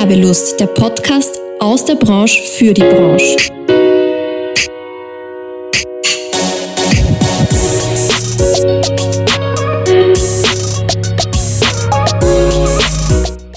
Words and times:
Werbelust, 0.00 0.58
der 0.58 0.66
Podcast 0.66 1.38
aus 1.58 1.84
der 1.84 1.94
Branche 1.94 2.42
für 2.42 2.72
die 2.72 2.80
Branche. 2.80 3.36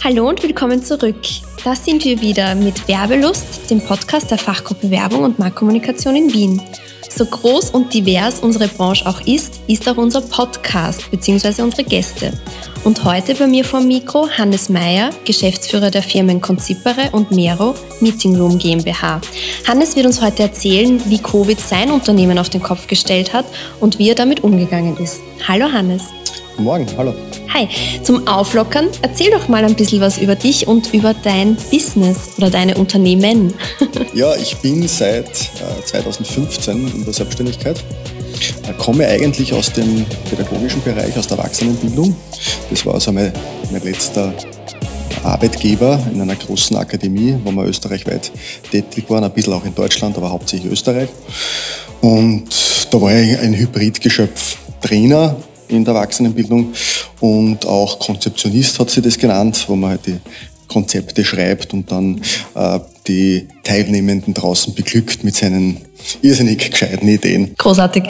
Hallo 0.04 0.28
und 0.28 0.43
willkommen 0.43 0.84
zurück. 0.84 1.16
Das 1.64 1.86
sind 1.86 2.04
wir 2.04 2.20
wieder 2.20 2.55
mit 2.55 2.89
Werbelust, 2.89 3.70
dem 3.70 3.80
Podcast 3.80 4.30
der 4.30 4.38
Fachgruppe 4.38 4.91
Werbung 4.91 5.23
und 5.23 5.39
Marktkommunikation 5.39 6.18
in 6.18 6.34
Wien. 6.34 6.62
So 7.16 7.27
groß 7.27 7.70
und 7.70 7.93
divers 7.93 8.39
unsere 8.39 8.68
Branche 8.68 9.05
auch 9.05 9.21
ist, 9.21 9.59
ist 9.68 9.88
auch 9.88 9.98
unser 9.98 10.21
Podcast 10.21 11.11
bzw. 11.11 11.61
unsere 11.61 11.84
Gäste. 11.84 12.34
Und 12.84 13.04
heute 13.05 13.36
bei 13.36 13.46
mir 13.46 13.64
vor 13.64 13.82
Mikro 13.82 14.28
Hannes 14.28 14.68
Meyer, 14.68 15.11
Geschäftsführer 15.23 15.91
der 15.91 16.02
Firmen 16.02 16.41
Conzipere 16.41 17.11
und 17.11 17.29
Mero 17.29 17.75
Meeting 18.00 18.36
Room 18.36 18.57
GmbH. 18.57 19.21
Hannes 19.68 19.96
wird 19.96 20.07
uns 20.07 20.21
heute 20.21 20.41
erzählen, 20.41 21.00
wie 21.05 21.19
Covid 21.19 21.60
sein 21.60 21.91
Unternehmen 21.91 22.39
auf 22.39 22.50
den 22.50 22.64
Kopf 22.64 22.88
gestellt 22.88 23.32
hat 23.32 23.46
und 23.80 24.00
wie 24.00 24.10
er 24.10 24.16
damit 24.16 24.43
umgegangen 24.43 24.97
ist. 24.97 25.21
Hallo 25.47 25.71
Hannes. 25.71 26.05
Guten 26.54 26.66
Morgen, 26.66 26.86
hallo. 26.98 27.16
Hi, 27.52 27.68
zum 28.04 28.28
Auflockern, 28.28 28.88
erzähl 29.02 29.32
doch 29.32 29.48
mal 29.48 29.66
ein 29.66 29.74
bisschen 29.74 30.02
was 30.02 30.20
über 30.20 30.36
dich 30.36 30.68
und 30.68 30.94
über 30.94 31.16
dein 31.16 31.56
Business 31.71 32.30
oder 32.38 32.52
deine 32.52 32.78
Unternehmen. 32.78 33.56
ja, 34.14 34.36
ich 34.36 34.56
bin 34.58 34.88
seit 34.88 35.36
2015 35.36 36.73
äh, 36.75 36.92
in 36.92 37.06
der 37.06 37.14
Selbstständigkeit. 37.14 37.84
Ich 38.39 38.78
komme 38.78 39.08
eigentlich 39.08 39.52
aus 39.52 39.73
dem 39.73 40.06
pädagogischen 40.30 40.84
Bereich, 40.84 41.17
aus 41.17 41.25
der 41.25 41.39
Erwachsenenbildung. 41.39 42.16
Das 42.70 42.86
war 42.86 42.94
also 42.94 43.11
mein, 43.11 43.33
mein 43.72 43.81
letzter 43.81 44.31
Arbeitgeber 45.23 46.00
in 46.14 46.22
einer 46.22 46.36
großen 46.36 46.78
Akademie, 46.78 47.36
wo 47.44 47.52
wir 47.52 47.66
österreichweit 47.66 48.31
tätig 48.70 49.05
waren, 49.09 49.23
ein 49.23 49.31
bisschen 49.31 49.53
auch 49.53 49.66
in 49.66 49.73
Deutschland, 49.73 50.16
aber 50.17 50.30
hauptsächlich 50.30 50.72
Österreich. 50.72 51.09
Und 52.02 52.45
da 52.92 53.02
war 53.02 53.11
ich 53.11 53.39
ein 53.39 53.55
Hybridgeschöpf, 53.55 54.58
Trainer 54.81 55.36
in 55.73 55.85
der 55.85 55.93
Erwachsenenbildung. 55.95 56.73
Und 57.19 57.66
auch 57.66 57.99
Konzeptionist 57.99 58.79
hat 58.79 58.89
sie 58.89 59.02
das 59.02 59.17
genannt, 59.17 59.66
wo 59.67 59.75
man 59.75 59.91
halt 59.91 60.05
die 60.07 60.17
Konzepte 60.67 61.23
schreibt 61.23 61.73
und 61.73 61.91
dann 61.91 62.21
äh, 62.55 62.80
die 63.07 63.47
Teilnehmenden 63.63 64.33
draußen 64.33 64.73
beglückt 64.73 65.23
mit 65.23 65.35
seinen 65.35 65.77
irrsinnig 66.21 66.71
gescheiten 66.71 67.07
Ideen. 67.07 67.55
Großartig. 67.57 68.03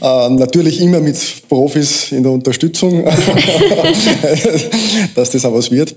äh, 0.00 0.28
natürlich 0.30 0.80
immer 0.80 1.00
mit 1.00 1.16
Profis 1.48 2.12
in 2.12 2.22
der 2.22 2.32
Unterstützung, 2.32 3.04
dass 5.14 5.30
das 5.30 5.44
auch 5.44 5.54
was 5.54 5.70
wird. 5.70 5.94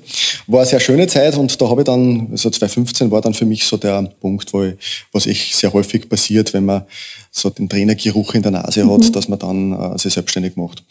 War 0.47 0.61
eine 0.61 0.69
sehr 0.69 0.79
schöne 0.79 1.07
Zeit 1.07 1.37
und 1.37 1.61
da 1.61 1.69
habe 1.69 1.81
ich 1.81 1.85
dann, 1.85 2.29
also 2.31 2.49
2015 2.49 3.11
war 3.11 3.21
dann 3.21 3.33
für 3.33 3.45
mich 3.45 3.65
so 3.65 3.77
der 3.77 4.03
Punkt, 4.21 4.53
wo 4.53 4.63
ich, 4.63 4.75
was 5.11 5.27
echt 5.27 5.55
sehr 5.55 5.73
häufig 5.73 6.09
passiert, 6.09 6.53
wenn 6.53 6.65
man 6.65 6.83
so 7.37 7.49
den 7.49 7.69
Trainergeruch 7.69 8.33
in 8.33 8.41
der 8.41 8.51
Nase 8.51 8.89
hat, 8.89 9.01
mhm. 9.01 9.11
dass 9.11 9.27
man 9.27 9.39
dann 9.39 9.73
äh, 9.73 9.97
sich 9.97 10.13
selbstständig 10.13 10.55
macht. 10.55 10.83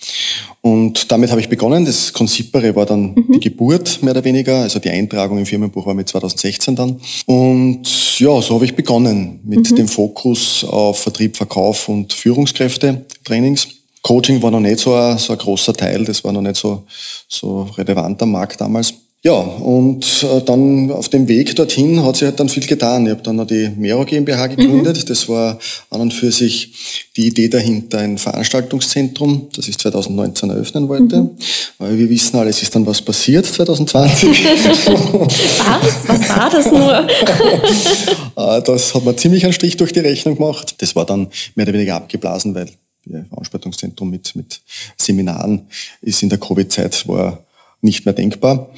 Und 0.60 1.10
damit 1.10 1.30
habe 1.30 1.40
ich 1.40 1.48
begonnen. 1.48 1.84
Das 1.84 2.12
Consipere 2.12 2.74
war 2.74 2.86
dann 2.86 3.14
mhm. 3.14 3.32
die 3.34 3.40
Geburt, 3.40 4.02
mehr 4.02 4.12
oder 4.12 4.24
weniger. 4.24 4.62
Also 4.62 4.78
die 4.78 4.90
Eintragung 4.90 5.38
im 5.38 5.46
Firmenbuch 5.46 5.86
war 5.86 5.94
mit 5.94 6.08
2016 6.08 6.76
dann. 6.76 7.00
Und 7.26 8.18
ja, 8.18 8.40
so 8.46 8.54
habe 8.54 8.64
ich 8.64 8.76
begonnen 8.76 9.40
mit 9.44 9.70
mhm. 9.70 9.76
dem 9.76 9.88
Fokus 9.88 10.64
auf 10.64 11.00
Vertrieb, 11.00 11.36
Verkauf 11.36 11.88
und 11.88 12.12
Führungskräfte-Trainings. 12.12 13.68
Coaching 14.02 14.40
war 14.40 14.52
noch 14.52 14.60
nicht 14.60 14.78
so 14.78 14.94
ein, 14.94 15.18
so 15.18 15.32
ein 15.32 15.38
großer 15.38 15.72
Teil, 15.72 16.04
das 16.04 16.22
war 16.22 16.32
noch 16.32 16.40
nicht 16.40 16.56
so, 16.56 16.84
so 17.28 17.62
relevant 17.76 18.22
am 18.22 18.30
Markt 18.30 18.60
damals. 18.60 18.94
Ja, 19.26 19.40
und 19.40 20.22
äh, 20.22 20.40
dann 20.42 20.88
auf 20.92 21.08
dem 21.08 21.26
Weg 21.26 21.56
dorthin 21.56 22.04
hat 22.04 22.14
sich 22.14 22.26
halt 22.26 22.38
dann 22.38 22.48
viel 22.48 22.64
getan. 22.64 23.06
Ich 23.06 23.10
habe 23.10 23.22
dann 23.22 23.34
noch 23.34 23.48
die 23.48 23.72
Mero 23.76 24.04
GmbH 24.04 24.46
gegründet. 24.46 24.98
Mhm. 24.98 25.04
Das 25.08 25.28
war 25.28 25.58
an 25.90 26.00
und 26.00 26.14
für 26.14 26.30
sich 26.30 26.72
die 27.16 27.26
Idee 27.26 27.48
dahinter, 27.48 27.98
ein 27.98 28.18
Veranstaltungszentrum, 28.18 29.48
das 29.56 29.66
ich 29.66 29.78
2019 29.78 30.50
eröffnen 30.50 30.88
wollte. 30.88 31.22
Mhm. 31.22 31.30
Weil 31.78 31.98
wir 31.98 32.08
wissen 32.08 32.36
alle, 32.36 32.50
es 32.50 32.62
ist 32.62 32.72
dann 32.76 32.86
was 32.86 33.02
passiert 33.02 33.46
2020. 33.46 34.44
was? 34.44 36.06
Was 36.06 36.28
war 36.28 36.48
das 36.48 36.70
nur? 36.70 37.08
Äh, 38.36 38.62
das 38.64 38.94
hat 38.94 39.04
man 39.04 39.18
ziemlich 39.18 39.42
einen 39.42 39.54
Strich 39.54 39.76
durch 39.76 39.92
die 39.92 39.98
Rechnung 39.98 40.36
gemacht. 40.36 40.76
Das 40.78 40.94
war 40.94 41.04
dann 41.04 41.26
mehr 41.56 41.66
oder 41.66 41.74
weniger 41.74 41.96
abgeblasen, 41.96 42.54
weil 42.54 42.66
das 43.06 43.26
Veranstaltungszentrum 43.28 44.08
mit, 44.08 44.36
mit 44.36 44.60
Seminaren 44.96 45.66
ist 46.00 46.22
in 46.22 46.28
der 46.28 46.38
Covid-Zeit 46.38 47.08
war 47.08 47.44
nicht 47.80 48.04
mehr 48.04 48.14
denkbar. 48.14 48.70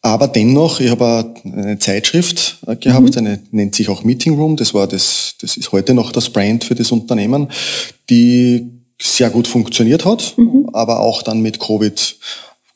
Aber 0.00 0.28
dennoch, 0.28 0.80
ich 0.80 0.90
habe 0.90 1.34
eine 1.44 1.78
Zeitschrift 1.78 2.58
äh, 2.66 2.76
gehabt, 2.76 3.10
mhm. 3.10 3.18
eine 3.18 3.42
nennt 3.50 3.74
sich 3.74 3.88
auch 3.88 4.04
Meeting 4.04 4.36
Room. 4.36 4.56
Das 4.56 4.72
war 4.72 4.86
das, 4.86 5.34
das 5.40 5.56
ist 5.56 5.72
heute 5.72 5.92
noch 5.92 6.12
das 6.12 6.30
Brand 6.30 6.64
für 6.64 6.74
das 6.74 6.92
Unternehmen, 6.92 7.48
die 8.08 8.70
sehr 9.00 9.30
gut 9.30 9.48
funktioniert 9.48 10.04
hat, 10.04 10.34
mhm. 10.36 10.70
aber 10.72 11.00
auch 11.00 11.22
dann 11.22 11.40
mit 11.40 11.58
Covid 11.60 12.16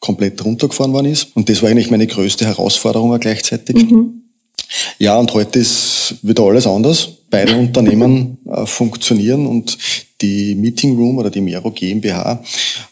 komplett 0.01 0.45
runtergefahren 0.45 0.93
worden 0.93 1.13
ist. 1.13 1.29
Und 1.35 1.49
das 1.49 1.63
war 1.63 1.71
eigentlich 1.71 1.91
meine 1.91 2.07
größte 2.07 2.45
Herausforderung 2.45 3.19
gleichzeitig. 3.21 3.91
Mhm. 3.91 4.23
Ja, 4.99 5.17
und 5.19 5.33
heute 5.33 5.59
ist 5.59 6.17
wieder 6.23 6.43
alles 6.43 6.67
anders. 6.67 7.09
Beide 7.33 7.57
Unternehmen 7.57 8.37
äh, 8.47 8.67
funktionieren 8.67 9.47
und 9.47 9.79
die 10.21 10.55
Meeting 10.55 10.97
Room 10.97 11.17
oder 11.17 11.31
die 11.31 11.41
Mero 11.41 11.71
GmbH 11.71 12.45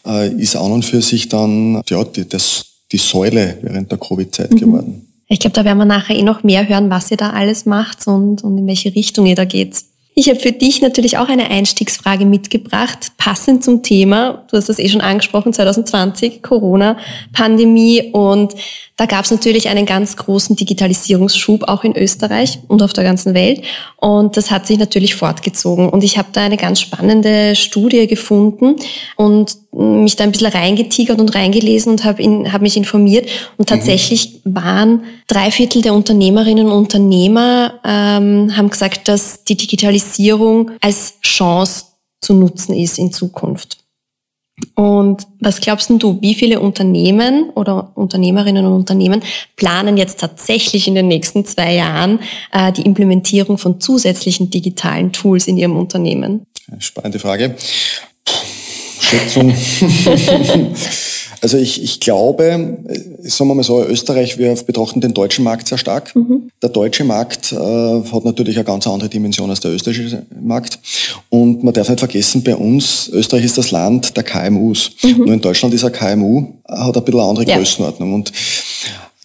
äh, 0.03 0.33
ist 0.33 0.55
an 0.55 0.71
und 0.71 0.83
für 0.83 1.01
sich 1.03 1.29
dann 1.29 1.79
ja, 1.87 2.03
die, 2.03 2.27
das, 2.27 2.65
die 2.91 2.97
Säule 2.97 3.59
während 3.61 3.91
der 3.91 3.99
Covid-Zeit 3.99 4.51
mhm. 4.51 4.57
geworden. 4.57 5.07
Ich 5.27 5.39
glaube, 5.39 5.53
da 5.53 5.63
werden 5.63 5.77
wir 5.77 5.85
nachher 5.85 6.15
eh 6.15 6.23
noch 6.23 6.41
mehr 6.41 6.67
hören, 6.67 6.89
was 6.89 7.11
ihr 7.11 7.17
da 7.17 7.29
alles 7.29 7.67
macht 7.67 8.07
und, 8.07 8.43
und 8.43 8.57
in 8.57 8.65
welche 8.65 8.95
Richtung 8.95 9.27
ihr 9.27 9.35
da 9.35 9.45
geht. 9.45 9.75
Ich 10.13 10.27
habe 10.27 10.39
für 10.39 10.51
dich 10.51 10.81
natürlich 10.81 11.17
auch 11.17 11.29
eine 11.29 11.49
Einstiegsfrage 11.49 12.25
mitgebracht, 12.25 13.13
passend 13.17 13.63
zum 13.63 13.81
Thema. 13.81 14.43
Du 14.51 14.57
hast 14.57 14.67
das 14.67 14.77
eh 14.77 14.89
schon 14.89 14.99
angesprochen, 14.99 15.53
2020, 15.53 16.43
Corona, 16.43 16.97
Pandemie 17.31 18.09
und 18.11 18.53
da 18.97 19.05
gab 19.05 19.23
es 19.23 19.31
natürlich 19.31 19.69
einen 19.69 19.85
ganz 19.85 20.17
großen 20.17 20.57
Digitalisierungsschub 20.57 21.63
auch 21.63 21.85
in 21.85 21.95
Österreich 21.95 22.59
und 22.67 22.83
auf 22.83 22.91
der 22.91 23.05
ganzen 23.05 23.33
Welt. 23.33 23.63
Und 23.95 24.35
das 24.35 24.51
hat 24.51 24.67
sich 24.67 24.77
natürlich 24.77 25.15
fortgezogen. 25.15 25.89
Und 25.89 26.03
ich 26.03 26.17
habe 26.17 26.27
da 26.33 26.41
eine 26.41 26.57
ganz 26.57 26.81
spannende 26.81 27.55
Studie 27.55 28.05
gefunden 28.05 28.75
und 29.15 29.60
mich 29.71 30.15
da 30.15 30.25
ein 30.25 30.31
bisschen 30.31 30.51
reingetigert 30.51 31.19
und 31.19 31.33
reingelesen 31.33 31.93
und 31.93 32.03
habe 32.03 32.23
hab 32.51 32.61
mich 32.61 32.75
informiert. 32.75 33.27
Und 33.57 33.69
mhm. 33.69 33.75
tatsächlich 33.75 34.41
waren 34.43 35.03
drei 35.27 35.51
Viertel 35.51 35.81
der 35.81 35.93
Unternehmerinnen 35.93 36.67
und 36.67 36.73
Unternehmer 36.73 37.79
ähm, 37.85 38.55
haben 38.55 38.69
gesagt, 38.69 39.07
dass 39.07 39.43
die 39.43 39.55
Digitalisierung 39.55 40.71
als 40.81 41.19
Chance 41.21 41.85
zu 42.19 42.33
nutzen 42.33 42.73
ist 42.73 42.99
in 42.99 43.11
Zukunft. 43.11 43.77
Und 44.75 45.25
was 45.39 45.59
glaubst 45.59 45.89
du, 45.89 46.21
wie 46.21 46.35
viele 46.35 46.59
Unternehmen 46.59 47.49
oder 47.51 47.91
Unternehmerinnen 47.95 48.65
und 48.65 48.73
Unternehmen 48.73 49.21
planen 49.55 49.97
jetzt 49.97 50.19
tatsächlich 50.19 50.87
in 50.87 50.93
den 50.93 51.07
nächsten 51.07 51.45
zwei 51.45 51.73
Jahren 51.73 52.19
äh, 52.51 52.71
die 52.71 52.83
Implementierung 52.83 53.57
von 53.57 53.79
zusätzlichen 53.79 54.49
digitalen 54.49 55.13
Tools 55.13 55.47
in 55.47 55.57
ihrem 55.57 55.77
Unternehmen? 55.77 56.45
Spannende 56.77 57.17
Frage. 57.17 57.55
Schätzung. 59.11 59.53
Also 61.43 61.57
ich, 61.57 61.81
ich 61.81 61.99
glaube, 61.99 62.43
äh, 62.45 63.27
sagen 63.27 63.49
wir 63.49 63.55
mal 63.55 63.63
so, 63.63 63.83
Österreich, 63.83 64.37
wir 64.37 64.53
betrachten 64.53 65.01
den 65.01 65.15
deutschen 65.15 65.43
Markt 65.43 65.67
sehr 65.67 65.79
stark. 65.79 66.15
Mhm. 66.15 66.51
Der 66.61 66.69
deutsche 66.69 67.03
Markt 67.03 67.51
äh, 67.51 67.55
hat 67.55 68.25
natürlich 68.25 68.57
eine 68.57 68.63
ganz 68.63 68.85
andere 68.85 69.09
Dimension 69.09 69.49
als 69.49 69.59
der 69.59 69.71
österreichische 69.71 70.23
Markt. 70.39 70.77
Und 71.29 71.63
man 71.63 71.73
darf 71.73 71.89
nicht 71.89 71.97
vergessen, 71.97 72.43
bei 72.43 72.55
uns, 72.55 73.09
Österreich 73.11 73.45
ist 73.45 73.57
das 73.57 73.71
Land 73.71 74.15
der 74.15 74.23
KMUs. 74.23 74.91
Mhm. 75.01 75.17
Nur 75.17 75.33
in 75.33 75.41
Deutschland 75.41 75.73
ist 75.73 75.83
ein 75.83 75.91
KMU, 75.91 76.45
hat 76.67 76.95
ein 76.95 77.03
bisschen 77.03 77.19
eine 77.19 77.29
andere 77.29 77.47
ja. 77.47 77.57
Größenordnung. 77.57 78.13
Und 78.13 78.31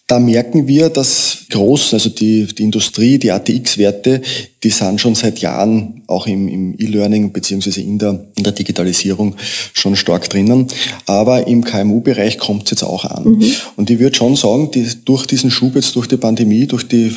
da 0.06 0.20
merken 0.20 0.68
wir, 0.68 0.88
dass 0.88 1.46
groß, 1.50 1.94
also 1.94 2.10
die, 2.10 2.46
die 2.46 2.62
Industrie, 2.62 3.18
die 3.18 3.32
ATX-Werte, 3.32 4.22
die 4.62 4.70
sind 4.70 5.00
schon 5.00 5.16
seit 5.16 5.40
Jahren 5.40 6.02
auch 6.06 6.28
im, 6.28 6.46
im 6.46 6.74
E-Learning 6.78 7.32
beziehungsweise 7.32 7.80
in 7.80 7.98
der, 7.98 8.24
in 8.36 8.44
der 8.44 8.52
Digitalisierung 8.52 9.34
schon 9.72 9.96
stark 9.96 10.30
drinnen. 10.30 10.68
Aber 11.06 11.48
im 11.48 11.64
KMU-Bereich 11.64 12.38
kommt 12.38 12.64
es 12.64 12.70
jetzt 12.70 12.82
auch 12.84 13.04
an. 13.04 13.24
Mhm. 13.24 13.52
Und 13.74 13.90
ich 13.90 13.98
würde 13.98 14.16
schon 14.16 14.36
sagen, 14.36 14.70
die, 14.70 14.86
durch 15.04 15.26
diesen 15.26 15.50
Schub 15.50 15.74
jetzt, 15.74 15.96
durch 15.96 16.06
die 16.06 16.16
Pandemie, 16.16 16.66
durch 16.68 16.86
die 16.86 17.12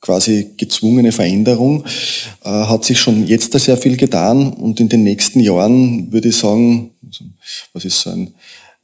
quasi 0.00 0.52
gezwungene 0.56 1.12
Veränderung, 1.12 1.84
äh, 2.44 2.48
hat 2.48 2.84
sich 2.86 2.98
schon 2.98 3.26
jetzt 3.26 3.54
da 3.54 3.58
sehr 3.58 3.76
viel 3.76 3.98
getan. 3.98 4.54
Und 4.54 4.80
in 4.80 4.88
den 4.88 5.02
nächsten 5.02 5.40
Jahren 5.40 6.10
würde 6.10 6.28
ich 6.28 6.36
sagen, 6.36 6.92
also, 7.06 7.24
was 7.74 7.84
ist 7.84 8.00
so 8.00 8.10
ein 8.10 8.32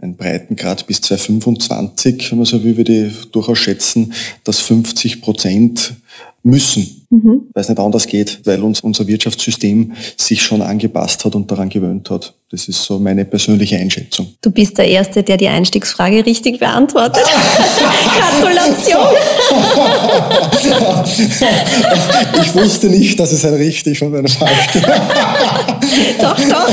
einen 0.01 0.17
Breitengrad 0.17 0.87
bis 0.87 1.01
2025, 1.03 2.31
wenn 2.31 2.39
man 2.39 2.47
so 2.47 2.63
will, 2.65 2.77
würde 2.77 3.07
ich 3.07 3.31
durchaus 3.33 3.59
schätzen, 3.59 4.13
dass 4.45 4.61
50 4.61 5.21
Prozent 5.21 5.95
müssen, 6.43 7.07
mhm. 7.11 7.43
weil 7.53 7.63
es 7.63 7.69
nicht 7.69 7.79
anders 7.79 8.07
geht, 8.07 8.41
weil 8.45 8.63
uns 8.63 8.81
unser 8.81 9.07
Wirtschaftssystem 9.07 9.93
sich 10.17 10.43
schon 10.43 10.63
angepasst 10.63 11.25
hat 11.25 11.35
und 11.35 11.51
daran 11.51 11.69
gewöhnt 11.69 12.09
hat. 12.11 12.35
Das 12.51 12.67
ist 12.67 12.83
so 12.83 12.99
meine 12.99 13.25
persönliche 13.25 13.77
Einschätzung. 13.77 14.35
Du 14.43 14.51
bist 14.51 14.77
der 14.77 14.89
Erste, 14.89 15.23
der 15.23 15.37
die 15.37 15.47
Einstiegsfrage 15.47 16.27
richtig 16.27 16.59
beantwortet. 16.59 17.23
Gratulation! 18.43 19.01
ich 22.43 22.55
wusste 22.55 22.89
nicht, 22.89 23.21
dass 23.21 23.33
es 23.33 23.45
ein 23.45 23.55
richtig 23.55 24.03
und 24.03 24.17
ein 24.17 24.27
falsch 24.27 24.73
gibt. 24.73 24.87
doch, 26.21 26.37
doch. 26.37 26.69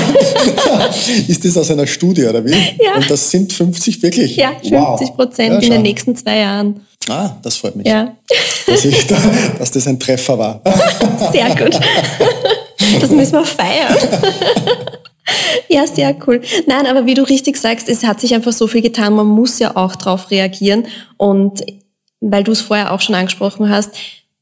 Ist 1.27 1.45
das 1.45 1.57
aus 1.57 1.69
einer 1.69 1.85
Studie, 1.85 2.25
oder 2.25 2.43
wie? 2.43 2.55
Ja. 2.83 2.95
Und 2.95 3.09
das 3.09 3.29
sind 3.29 3.53
50 3.53 4.01
wirklich? 4.01 4.35
Ja, 4.35 4.53
50 4.59 5.15
Prozent 5.15 5.55
wow. 5.55 5.61
ja, 5.61 5.67
in 5.67 5.73
den 5.73 5.81
nächsten 5.83 6.15
zwei 6.15 6.37
Jahren. 6.37 6.79
Ah, 7.09 7.37
das 7.41 7.57
freut 7.57 7.75
mich. 7.75 7.87
Ja. 7.87 8.15
Dass, 8.65 8.85
ich 8.85 9.07
da, 9.07 9.17
dass 9.59 9.71
das 9.71 9.87
ein 9.87 9.99
Treffer 9.99 10.37
war. 10.37 10.61
Sehr 11.31 11.55
gut. 11.55 11.79
Das 12.99 13.09
müssen 13.09 13.33
wir 13.33 13.45
feiern. 13.45 13.95
Ja, 15.69 15.85
sehr 15.85 16.15
cool. 16.25 16.41
Nein, 16.67 16.85
aber 16.87 17.05
wie 17.05 17.13
du 17.13 17.21
richtig 17.21 17.57
sagst, 17.57 17.89
es 17.89 18.05
hat 18.05 18.21
sich 18.21 18.33
einfach 18.33 18.53
so 18.53 18.65
viel 18.65 18.81
getan. 18.81 19.13
Man 19.13 19.27
muss 19.27 19.59
ja 19.59 19.75
auch 19.75 19.95
darauf 19.97 20.31
reagieren. 20.31 20.85
Und 21.17 21.65
weil 22.21 22.45
du 22.45 22.53
es 22.53 22.61
vorher 22.61 22.93
auch 22.93 23.01
schon 23.01 23.15
angesprochen 23.15 23.69
hast, 23.69 23.91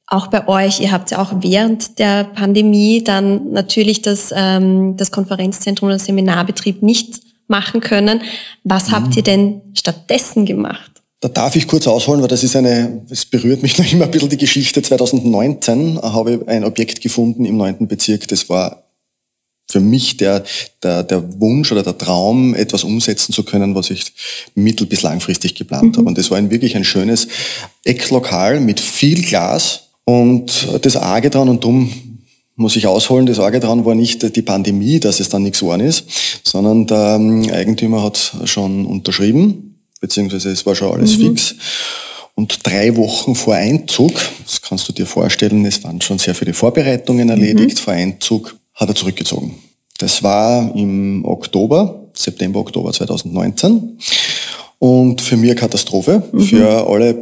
auch 0.08 0.28
bei 0.28 0.48
euch, 0.48 0.80
ihr 0.82 0.92
habt 0.92 1.10
ja 1.10 1.22
auch 1.22 1.32
während 1.40 1.98
der 1.98 2.26
Pandemie 2.26 3.04
dann 3.04 3.52
natürlich 3.52 4.04
das, 4.04 4.32
ähm, 4.36 4.96
das 4.98 5.12
Konferenzzentrum 5.12 5.90
oder 5.90 5.98
Seminarbetrieb 5.98 6.84
nicht 6.84 7.22
machen 7.48 7.82
können. 7.82 8.22
Was 8.64 8.90
mhm. 8.90 8.92
habt 8.92 9.18
ihr 9.18 9.24
denn 9.24 9.62
stattdessen 9.74 10.46
gemacht? 10.46 10.92
Da 11.26 11.30
darf 11.30 11.56
ich 11.56 11.68
kurz 11.68 11.88
ausholen, 11.88 12.22
weil 12.22 12.28
das 12.28 12.44
ist 12.44 12.56
eine, 12.56 13.02
es 13.10 13.26
berührt 13.26 13.64
mich 13.64 13.78
noch 13.80 13.92
immer 13.92 14.06
ein 14.06 14.12
bisschen 14.12 14.30
die 14.30 14.38
Geschichte. 14.38 14.84
2019 14.84 16.00
habe 16.00 16.36
ich 16.36 16.48
ein 16.48 16.64
Objekt 16.64 17.02
gefunden 17.02 17.46
im 17.46 17.58
neunten 17.58 17.88
Bezirk. 17.88 18.28
Das 18.28 18.48
war 18.48 18.84
für 19.68 19.80
mich 19.80 20.18
der, 20.18 20.44
der, 20.84 21.02
der 21.02 21.42
Wunsch 21.42 21.72
oder 21.72 21.82
der 21.82 21.98
Traum, 21.98 22.54
etwas 22.54 22.84
umsetzen 22.84 23.34
zu 23.34 23.42
können, 23.42 23.74
was 23.74 23.90
ich 23.90 24.14
mittel- 24.54 24.86
bis 24.86 25.02
langfristig 25.02 25.56
geplant 25.56 25.94
mhm. 25.94 25.98
habe. 25.98 26.08
Und 26.10 26.18
das 26.20 26.30
war 26.30 26.38
ein 26.38 26.52
wirklich 26.52 26.76
ein 26.76 26.86
schönes 26.86 27.28
Ecklokal 27.84 28.60
mit 28.60 28.80
viel 28.80 29.24
Glas 29.24 29.88
und 30.04 30.68
das 30.84 30.96
Arge 30.96 31.32
dran 31.32 31.50
und 31.50 31.64
dumm 31.64 31.92
muss 32.56 32.76
ich 32.76 32.88
ausholen, 32.88 33.26
das 33.26 33.40
Arge 33.40 33.60
dran 33.60 33.84
war 33.84 33.96
nicht 33.96 34.36
die 34.36 34.42
Pandemie, 34.42 35.00
dass 35.00 35.20
es 35.20 35.28
dann 35.28 35.44
nichts 35.44 35.60
geworden 35.60 35.82
ist, 35.82 36.06
sondern 36.44 36.88
der 36.88 37.16
ähm, 37.16 37.50
Eigentümer 37.52 38.02
hat 38.02 38.34
schon 38.46 38.86
unterschrieben, 38.86 39.65
beziehungsweise 40.06 40.52
es 40.52 40.66
war 40.66 40.76
schon 40.76 40.92
alles 40.92 41.18
mhm. 41.18 41.30
fix. 41.30 41.56
Und 42.36 42.60
drei 42.64 42.96
Wochen 42.96 43.34
vor 43.34 43.56
Einzug, 43.56 44.14
das 44.44 44.62
kannst 44.62 44.88
du 44.88 44.94
dir 44.94 45.06
vorstellen, 45.06 45.66
es 45.66 45.84
waren 45.84 46.00
schon 46.02 46.20
sehr 46.20 46.36
viele 46.36 46.54
Vorbereitungen 46.54 47.30
erledigt, 47.30 47.78
mhm. 47.78 47.82
vor 47.82 47.94
Einzug 47.94 48.56
hat 48.76 48.90
er 48.90 48.96
zurückgezogen. 48.96 49.56
Das 49.98 50.22
war 50.22 50.76
im 50.76 51.24
Oktober, 51.26 52.08
September, 52.14 52.60
Oktober 52.60 52.92
2019. 52.92 53.98
Und 54.78 55.22
für 55.22 55.38
mich 55.38 55.52
eine 55.52 55.60
Katastrophe, 55.60 56.22
mhm. 56.32 56.42
für 56.42 56.88
alle 56.88 57.16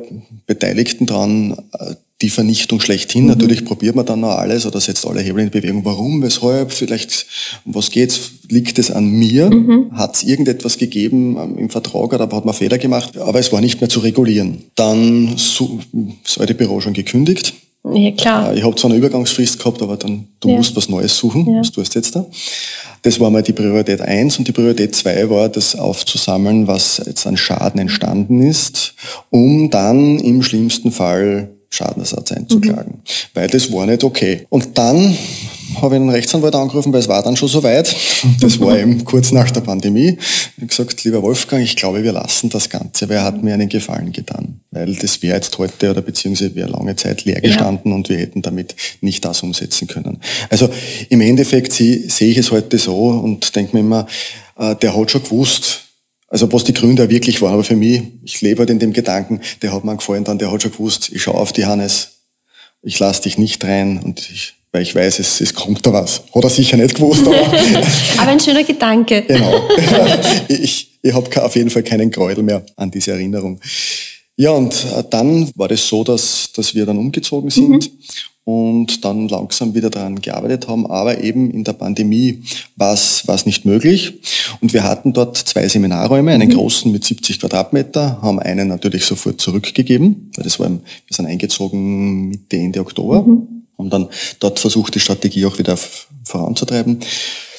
Beteiligten 0.48 1.06
dran, 1.06 1.56
äh, 1.80 1.96
die 2.24 2.30
Vernichtung 2.30 2.80
schlechthin. 2.80 3.24
Mhm. 3.24 3.30
Natürlich 3.30 3.66
probiert 3.66 3.96
man 3.96 4.06
dann 4.06 4.22
noch 4.22 4.30
alles 4.30 4.66
oder 4.66 4.80
setzt 4.80 5.06
alle 5.06 5.22
Hebel 5.22 5.44
in 5.44 5.52
Bewegung. 5.52 5.86
Warum, 5.86 6.24
weshalb, 6.24 6.72
vielleicht, 6.72 7.28
um 7.66 7.76
was 7.76 7.92
geht's? 7.92 8.32
Liegt 8.50 8.80
es 8.80 8.90
an 8.90 9.10
mir? 9.10 9.50
Mhm. 9.50 9.92
Hat 9.92 10.16
es 10.16 10.24
irgendetwas 10.24 10.78
gegeben 10.78 11.38
ähm, 11.38 11.58
im 11.58 11.70
Vertrag 11.70 12.14
oder 12.14 12.30
hat 12.30 12.46
man 12.46 12.54
Fehler 12.54 12.78
gemacht? 12.78 13.18
Aber 13.18 13.40
es 13.40 13.52
war 13.52 13.62
nicht 13.62 13.82
mehr 13.82 13.90
zu 13.90 14.00
regulieren. 14.00 14.64
Dann 14.76 15.34
so, 15.38 15.80
das 16.24 16.38
alte 16.38 16.56
Büro 16.56 16.80
schon 16.82 16.94
gekündigt. 16.94 17.54
Ja, 17.92 18.12
klar. 18.12 18.54
Äh, 18.54 18.60
ich 18.60 18.64
habe 18.64 18.76
zwar 18.76 18.90
eine 18.90 18.98
Übergangsfrist 18.98 19.60
gehabt, 19.60 19.82
aber 19.82 19.98
dann, 19.98 20.28
du 20.40 20.50
ja. 20.50 20.56
musst 20.56 20.76
was 20.76 20.88
Neues 20.88 21.18
suchen. 21.18 21.46
Ja. 21.48 21.60
Was 21.60 21.72
tust 21.72 21.94
du 21.94 22.00
jetzt 22.00 22.16
da? 22.16 22.26
Das 23.02 23.20
war 23.20 23.30
mal 23.30 23.44
die 23.44 23.52
Priorität 23.52 24.00
eins 24.00 24.40
und 24.40 24.48
die 24.48 24.54
Priorität 24.54 24.96
zwei 24.96 25.30
war, 25.30 25.50
das 25.50 25.76
aufzusammeln, 25.76 26.68
was 26.68 27.02
jetzt 27.06 27.28
an 27.28 27.36
Schaden 27.36 27.82
entstanden 27.82 28.42
ist, 28.42 28.94
um 29.30 29.70
dann 29.70 30.20
im 30.20 30.42
schlimmsten 30.42 30.92
Fall 30.92 31.50
Schadenersatz 31.74 32.32
einzuklagen. 32.32 32.94
Mhm. 32.94 33.02
Weil 33.34 33.48
das 33.48 33.72
war 33.72 33.88
nicht 33.88 34.04
okay. 34.04 34.46
Und 34.50 34.78
dann 34.78 35.18
habe 35.82 35.96
ich 35.96 36.02
einen 36.02 36.10
Rechtsanwalt 36.10 36.54
angerufen, 36.54 36.94
weil 36.94 37.00
es 37.00 37.08
war 37.08 37.24
dann 37.24 37.36
schon 37.36 37.50
soweit. 37.50 37.96
Das 38.40 38.60
war 38.60 38.78
eben 38.78 39.04
kurz 39.06 39.32
nach 39.32 39.50
der 39.50 39.62
Pandemie. 39.62 40.18
Ich 40.20 40.58
habe 40.58 40.68
gesagt, 40.68 41.04
lieber 41.04 41.24
Wolfgang, 41.24 41.64
ich 41.64 41.76
glaube, 41.76 42.04
wir 42.04 42.12
lassen 42.12 42.50
das 42.50 42.70
Ganze, 42.70 43.10
weil 43.10 43.18
er 43.18 43.24
hat 43.24 43.42
mir 43.42 43.56
einen 43.56 43.70
Gefallen 43.70 44.12
getan. 44.12 44.60
Weil 44.70 44.94
das 44.96 45.24
wäre 45.24 45.36
jetzt 45.36 45.58
heute 45.58 45.90
oder 45.90 46.02
beziehungsweise 46.02 46.54
wäre 46.54 46.70
lange 46.70 46.96
Zeit 46.96 47.26
leer 47.26 47.42
gestanden 47.42 47.92
ja. 47.92 47.96
und 47.96 48.08
wir 48.08 48.18
hätten 48.18 48.44
damit 48.44 48.76
nicht 49.02 49.26
das 49.26 49.42
umsetzen 49.42 49.88
können. 49.88 50.20
Also 50.50 50.70
im 51.10 51.22
Endeffekt 51.22 51.74
sehe 51.74 52.06
ich 52.08 52.38
es 52.38 52.52
heute 52.52 52.78
so 52.78 52.96
und 52.96 53.56
denke 53.56 53.76
mir 53.76 53.80
immer, 53.80 54.08
äh, 54.58 54.76
der 54.76 54.96
hat 54.96 55.10
schon 55.10 55.24
gewusst, 55.24 55.83
also 56.34 56.52
was 56.52 56.64
die 56.64 56.74
Gründe 56.74 57.12
wirklich 57.12 57.44
waren. 57.44 57.54
Aber 57.54 57.64
für 57.64 57.76
mich, 57.76 58.02
ich 58.24 58.42
lebe 58.42 58.60
halt 58.60 58.72
in 58.72 58.80
dem 58.80 58.92
Gedanken, 58.92 59.40
der 59.62 59.72
hat 59.72 59.86
mir 59.86 59.96
gefallen 59.96 60.24
dann, 60.24 60.40
der 60.40 60.52
hat 60.52 60.64
schon 60.64 60.72
gewusst, 60.72 61.12
ich 61.14 61.22
schaue 61.22 61.36
auf 61.36 61.54
die 61.54 61.68
Hannes, 61.68 62.14
ich 62.82 62.98
lasse 62.98 63.22
dich 63.22 63.38
nicht 63.38 63.64
rein 63.64 64.00
und 64.00 64.20
ich, 64.20 64.56
weil 64.72 64.82
ich 64.82 64.96
weiß, 64.96 65.20
es, 65.20 65.42
es 65.42 65.54
kommt 65.54 65.86
da 65.86 65.94
was. 65.94 66.24
Hat 66.34 66.44
er 66.44 66.50
sicher 66.50 66.76
nicht 66.76 66.96
gewusst. 66.96 67.28
Aber, 67.28 67.38
aber 68.18 68.32
ein 68.32 68.40
schöner 68.40 68.64
Gedanke. 68.64 69.22
Genau. 69.28 69.70
ich 70.48 70.90
ich 71.04 71.14
habe 71.14 71.44
auf 71.44 71.56
jeden 71.56 71.70
Fall 71.70 71.84
keinen 71.84 72.10
Gräuel 72.10 72.42
mehr 72.42 72.66
an 72.78 72.90
diese 72.90 73.12
Erinnerung. 73.12 73.60
Ja, 74.36 74.52
und 74.52 74.74
äh, 74.74 75.04
dann 75.08 75.52
war 75.54 75.68
das 75.68 75.88
so, 75.88 76.04
dass, 76.04 76.52
dass 76.56 76.74
wir 76.74 76.88
dann 76.88 76.98
umgezogen 76.98 77.52
sind. 77.52 77.70
Mhm 77.70 77.92
und 78.46 79.06
dann 79.06 79.30
langsam 79.30 79.74
wieder 79.74 79.90
daran 79.90 80.22
gearbeitet 80.22 80.68
haben. 80.68 80.86
Aber 80.86 81.24
eben 81.24 81.50
in 81.52 81.64
der 81.64 81.74
Pandemie 81.74 82.44
war 82.76 82.94
es 82.94 83.46
nicht 83.46 83.66
möglich. 83.66 84.20
Und 84.60 84.74
wir 84.74 84.84
hatten 84.84 85.14
dort 85.14 85.38
zwei 85.38 85.68
Seminarräume, 85.68 86.32
einen 86.32 86.50
mhm. 86.50 86.56
großen 86.56 86.92
mit 86.92 87.06
70 87.06 87.40
Quadratmeter, 87.40 88.22
haben 88.22 88.40
einen 88.40 88.68
natürlich 88.68 89.06
sofort 89.06 89.40
zurückgegeben, 89.40 90.32
weil 90.36 90.44
das 90.44 90.60
war, 90.60 90.70
wir 90.70 90.82
sind 91.10 91.26
eingezogen 91.26 92.30
Mitte, 92.30 92.58
Ende 92.58 92.82
Oktober, 92.82 93.24
mhm. 93.24 93.64
haben 93.78 93.90
dann 93.90 94.10
dort 94.40 94.60
versucht, 94.60 94.96
die 94.96 95.00
Strategie 95.00 95.46
auch 95.46 95.58
wieder 95.58 95.78
voranzutreiben. 96.26 97.00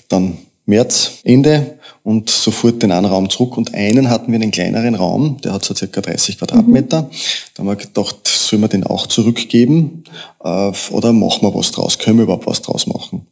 Dann 0.09 0.39
März, 0.67 1.21
Ende 1.25 1.79
und 2.05 2.29
sofort 2.29 2.83
den 2.83 2.93
einen 2.93 3.07
Raum 3.07 3.31
zurück. 3.31 3.57
Und 3.57 3.75
einen 3.75 4.11
hatten 4.11 4.31
wir 4.31 4.41
einen 4.41 4.51
kleineren 4.51 4.95
Raum, 4.95 5.39
der 5.43 5.55
hat 5.55 5.65
so 5.65 5.75
circa 5.75 6.03
30 6.03 6.39
Quadratmeter. 6.39 7.03
Mhm. 7.03 7.07
Da 7.55 7.61
haben 7.61 7.67
wir 7.67 7.77
gedacht, 7.77 8.29
sollen 8.29 8.63
wir 8.63 8.69
den 8.69 8.85
auch 8.85 9.07
zurückgeben 9.07 10.05
äh, 10.45 10.71
oder 10.91 11.13
machen 11.13 11.43
wir 11.43 11.55
was 11.55 11.73
draus? 11.73 11.99
Können 11.99 12.19
wir 12.19 12.25
überhaupt 12.25 12.47
was 12.47 12.63
draus 12.63 12.87
machen? 12.87 13.27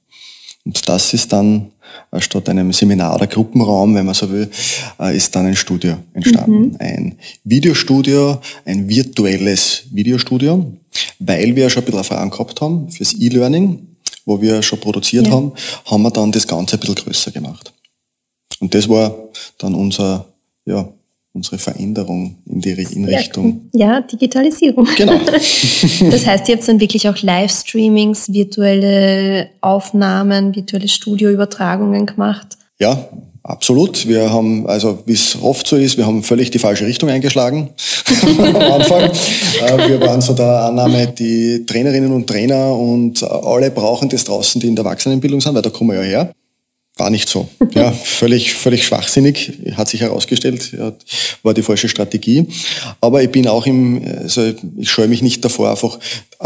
Und 0.64 0.88
das 0.88 1.12
ist 1.12 1.32
dann 1.32 1.70
äh, 2.12 2.20
statt 2.20 2.48
einem 2.48 2.72
Seminar- 2.72 3.14
oder 3.14 3.26
Gruppenraum, 3.26 3.94
wenn 3.94 4.06
man 4.06 4.14
so 4.14 4.30
will, 4.30 4.50
äh, 4.98 5.14
ist 5.14 5.36
dann 5.36 5.44
ein 5.44 5.56
Studio 5.56 5.96
entstanden. 6.14 6.68
Mhm. 6.68 6.76
Ein 6.78 7.18
Videostudio, 7.44 8.38
ein 8.64 8.88
virtuelles 8.88 9.82
Videostudio, 9.90 10.72
weil 11.18 11.54
wir 11.54 11.68
schon 11.68 11.82
ein 11.82 11.84
bisschen 11.84 11.98
Erfahrung 11.98 12.30
gehabt 12.30 12.58
haben 12.62 12.90
fürs 12.90 13.12
E-Learning, 13.12 13.86
wo 14.24 14.40
wir 14.40 14.62
schon 14.62 14.80
produziert 14.80 15.26
ja. 15.26 15.32
haben, 15.34 15.52
haben 15.84 16.02
wir 16.02 16.10
dann 16.10 16.32
das 16.32 16.46
Ganze 16.46 16.76
ein 16.76 16.80
bisschen 16.80 16.94
größer 16.94 17.32
gemacht. 17.32 17.72
Und 18.62 18.72
das 18.74 18.88
war 18.88 19.12
dann 19.58 19.74
unser, 19.74 20.24
ja, 20.64 20.88
unsere 21.32 21.58
Veränderung 21.58 22.36
in 22.46 22.60
die 22.60 22.70
in 22.70 23.06
Richtung. 23.06 23.68
Ja, 23.72 24.00
Digitalisierung. 24.00 24.86
Genau. 24.96 25.18
das 26.10 26.26
heißt, 26.26 26.48
ihr 26.48 26.54
habt 26.54 26.68
dann 26.68 26.78
wirklich 26.78 27.08
auch 27.08 27.20
Livestreamings, 27.20 28.32
virtuelle 28.32 29.48
Aufnahmen, 29.62 30.54
virtuelle 30.54 30.86
Studioübertragungen 30.86 32.06
gemacht. 32.06 32.56
Ja, 32.78 33.08
absolut. 33.42 34.06
Wir 34.06 34.30
haben, 34.30 34.64
also 34.68 35.00
wie 35.06 35.14
es 35.14 35.36
oft 35.42 35.66
so 35.66 35.74
ist, 35.74 35.96
wir 35.96 36.06
haben 36.06 36.22
völlig 36.22 36.52
die 36.52 36.60
falsche 36.60 36.86
Richtung 36.86 37.08
eingeschlagen 37.08 37.70
am 38.38 38.54
Anfang. 38.54 39.10
Äh, 39.10 39.88
wir 39.88 40.00
waren 40.02 40.20
so 40.20 40.34
der 40.34 40.66
Annahme, 40.66 41.08
die 41.08 41.66
Trainerinnen 41.66 42.12
und 42.12 42.28
Trainer 42.28 42.76
und 42.76 43.24
alle 43.24 43.72
brauchen 43.72 44.08
das 44.08 44.22
draußen, 44.22 44.60
die 44.60 44.68
in 44.68 44.76
der 44.76 44.84
Erwachsenenbildung 44.84 45.40
sind, 45.40 45.52
weil 45.52 45.62
da 45.62 45.70
kommen 45.70 45.90
wir 45.90 45.96
ja 45.96 46.02
her. 46.02 46.32
War 46.96 47.10
nicht 47.10 47.28
so. 47.28 47.48
Ja, 47.74 47.90
völlig, 47.90 48.52
völlig 48.52 48.84
schwachsinnig, 48.84 49.52
hat 49.76 49.88
sich 49.88 50.02
herausgestellt, 50.02 50.76
war 51.42 51.54
die 51.54 51.62
falsche 51.62 51.88
Strategie. 51.88 52.46
Aber 53.00 53.22
ich 53.22 53.30
bin 53.30 53.48
auch 53.48 53.64
im, 53.66 54.02
also 54.20 54.52
ich 54.76 54.90
scheue 54.90 55.08
mich 55.08 55.22
nicht 55.22 55.42
davor, 55.42 55.70
einfach 55.70 55.98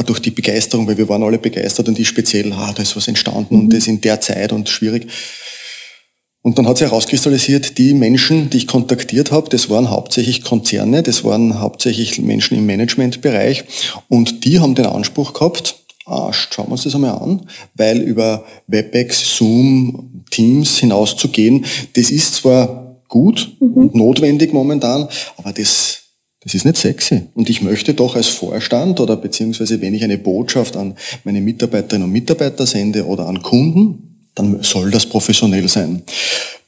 durch 0.06 0.20
die 0.20 0.30
Begeisterung, 0.30 0.86
weil 0.86 0.98
wir 0.98 1.08
waren 1.08 1.24
alle 1.24 1.38
begeistert 1.38 1.88
und 1.88 1.98
die 1.98 2.04
speziell, 2.04 2.52
ah, 2.52 2.72
da 2.72 2.82
ist 2.82 2.94
was 2.94 3.08
entstanden 3.08 3.56
mhm. 3.56 3.60
und 3.62 3.72
das 3.72 3.88
in 3.88 4.00
der 4.00 4.20
Zeit 4.20 4.52
und 4.52 4.68
schwierig. 4.68 5.08
Und 6.42 6.58
dann 6.58 6.68
hat 6.68 6.78
sich 6.78 6.86
herauskristallisiert, 6.86 7.76
die 7.76 7.92
Menschen, 7.92 8.50
die 8.50 8.58
ich 8.58 8.66
kontaktiert 8.68 9.32
habe, 9.32 9.48
das 9.48 9.68
waren 9.68 9.90
hauptsächlich 9.90 10.44
Konzerne, 10.44 11.02
das 11.02 11.24
waren 11.24 11.58
hauptsächlich 11.58 12.20
Menschen 12.20 12.56
im 12.56 12.66
Managementbereich 12.66 13.64
und 14.08 14.44
die 14.44 14.60
haben 14.60 14.76
den 14.76 14.86
Anspruch 14.86 15.32
gehabt, 15.32 15.74
ah, 16.06 16.32
schauen 16.32 16.68
wir 16.68 16.72
uns 16.72 16.84
das 16.84 16.94
einmal 16.94 17.18
an, 17.18 17.42
weil 17.74 18.00
über 18.00 18.44
WebEx, 18.66 19.36
Zoom, 19.36 20.24
Teams 20.30 20.78
hinauszugehen, 20.78 21.64
das 21.94 22.10
ist 22.10 22.36
zwar 22.36 22.96
gut 23.08 23.52
mhm. 23.60 23.72
und 23.72 23.94
notwendig 23.94 24.52
momentan, 24.52 25.08
aber 25.36 25.52
das 25.52 26.02
Das 26.46 26.54
ist 26.54 26.64
nicht 26.64 26.76
sexy. 26.76 27.22
Und 27.34 27.50
ich 27.50 27.60
möchte 27.60 27.92
doch 27.92 28.14
als 28.14 28.28
Vorstand 28.28 29.00
oder 29.00 29.16
beziehungsweise 29.16 29.80
wenn 29.80 29.94
ich 29.94 30.04
eine 30.04 30.16
Botschaft 30.16 30.76
an 30.76 30.94
meine 31.24 31.40
Mitarbeiterinnen 31.40 32.06
und 32.06 32.12
Mitarbeiter 32.12 32.66
sende 32.66 33.04
oder 33.04 33.26
an 33.26 33.42
Kunden, 33.42 34.28
dann 34.36 34.62
soll 34.62 34.92
das 34.92 35.06
professionell 35.06 35.66
sein. 35.66 36.02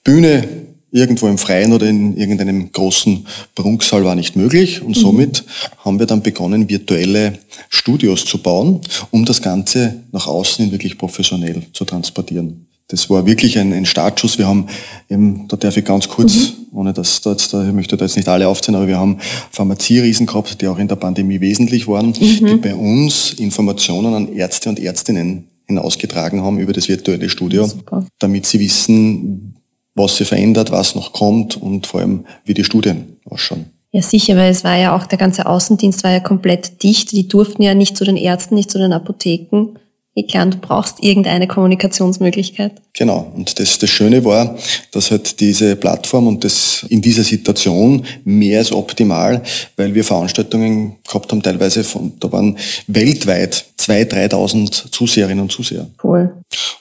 Bühne 0.02 0.67
irgendwo 0.90 1.28
im 1.28 1.38
Freien 1.38 1.72
oder 1.72 1.86
in 1.86 2.16
irgendeinem 2.16 2.72
großen 2.72 3.26
Prunksaal 3.54 4.04
war 4.04 4.14
nicht 4.14 4.36
möglich 4.36 4.82
und 4.82 4.96
mhm. 4.96 5.00
somit 5.00 5.44
haben 5.84 5.98
wir 5.98 6.06
dann 6.06 6.22
begonnen, 6.22 6.68
virtuelle 6.68 7.38
Studios 7.68 8.24
zu 8.24 8.38
bauen, 8.38 8.80
um 9.10 9.24
das 9.24 9.42
Ganze 9.42 10.02
nach 10.12 10.26
außen 10.26 10.70
wirklich 10.72 10.98
professionell 10.98 11.62
zu 11.72 11.84
transportieren 11.84 12.68
das 12.88 13.10
war 13.10 13.26
wirklich 13.26 13.58
ein, 13.58 13.72
ein 13.72 13.84
Startschuss. 13.84 14.38
Wir 14.38 14.48
haben 14.48 14.66
eben, 15.10 15.46
da 15.48 15.56
darf 15.56 15.76
ich 15.76 15.84
ganz 15.84 16.08
kurz, 16.08 16.34
mhm. 16.34 16.78
ohne 16.78 16.92
dass 16.94 17.20
da 17.20 17.32
jetzt, 17.32 17.52
ich 17.52 17.72
möchte 17.72 17.96
da 17.98 18.06
jetzt 18.06 18.16
nicht 18.16 18.28
alle 18.28 18.48
aufzählen, 18.48 18.76
aber 18.76 18.88
wir 18.88 18.98
haben 18.98 19.18
Pharmazieriesen 19.52 20.26
gehabt, 20.26 20.60
die 20.60 20.66
auch 20.66 20.78
in 20.78 20.88
der 20.88 20.96
Pandemie 20.96 21.40
wesentlich 21.40 21.86
waren, 21.86 22.08
mhm. 22.08 22.46
die 22.46 22.56
bei 22.56 22.74
uns 22.74 23.34
Informationen 23.34 24.14
an 24.14 24.32
Ärzte 24.32 24.70
und 24.70 24.80
Ärztinnen 24.80 25.44
hinausgetragen 25.66 26.42
haben 26.42 26.58
über 26.58 26.72
das 26.72 26.88
virtuelle 26.88 27.28
Studio, 27.28 27.66
Super. 27.66 28.06
damit 28.18 28.46
sie 28.46 28.58
wissen, 28.58 29.57
was 29.98 30.16
sich 30.16 30.28
verändert, 30.28 30.70
was 30.70 30.94
noch 30.94 31.12
kommt 31.12 31.56
und 31.56 31.86
vor 31.86 32.00
allem, 32.00 32.24
wie 32.44 32.54
die 32.54 32.64
Studien 32.64 33.16
ausschauen. 33.28 33.66
Ja, 33.90 34.02
sicher, 34.02 34.36
weil 34.36 34.50
es 34.50 34.64
war 34.64 34.76
ja 34.76 34.94
auch, 34.94 35.06
der 35.06 35.18
ganze 35.18 35.46
Außendienst 35.46 36.04
war 36.04 36.12
ja 36.12 36.20
komplett 36.20 36.82
dicht. 36.82 37.12
Die 37.12 37.26
durften 37.26 37.62
ja 37.62 37.74
nicht 37.74 37.96
zu 37.96 38.04
den 38.04 38.16
Ärzten, 38.16 38.54
nicht 38.54 38.70
zu 38.70 38.78
den 38.78 38.92
Apotheken 38.92 39.78
klar, 40.26 40.46
du 40.46 40.58
brauchst 40.58 41.02
irgendeine 41.02 41.46
Kommunikationsmöglichkeit. 41.46 42.72
Genau. 42.94 43.30
Und 43.34 43.58
das, 43.58 43.78
das 43.78 43.90
Schöne 43.90 44.24
war, 44.24 44.56
dass 44.90 45.10
halt 45.10 45.40
diese 45.40 45.76
Plattform 45.76 46.26
und 46.26 46.42
das 46.44 46.84
in 46.88 47.00
dieser 47.00 47.22
Situation 47.22 48.04
mehr 48.24 48.58
als 48.58 48.72
optimal, 48.72 49.42
weil 49.76 49.94
wir 49.94 50.04
Veranstaltungen 50.04 50.96
gehabt 51.06 51.30
haben, 51.30 51.42
teilweise 51.42 51.84
von, 51.84 52.12
da 52.18 52.30
waren 52.32 52.56
weltweit 52.86 53.64
2.000, 53.78 54.30
3.000 54.32 54.90
Zuseherinnen 54.90 55.42
und 55.42 55.52
Zuseher. 55.52 55.86
Cool. 56.02 56.32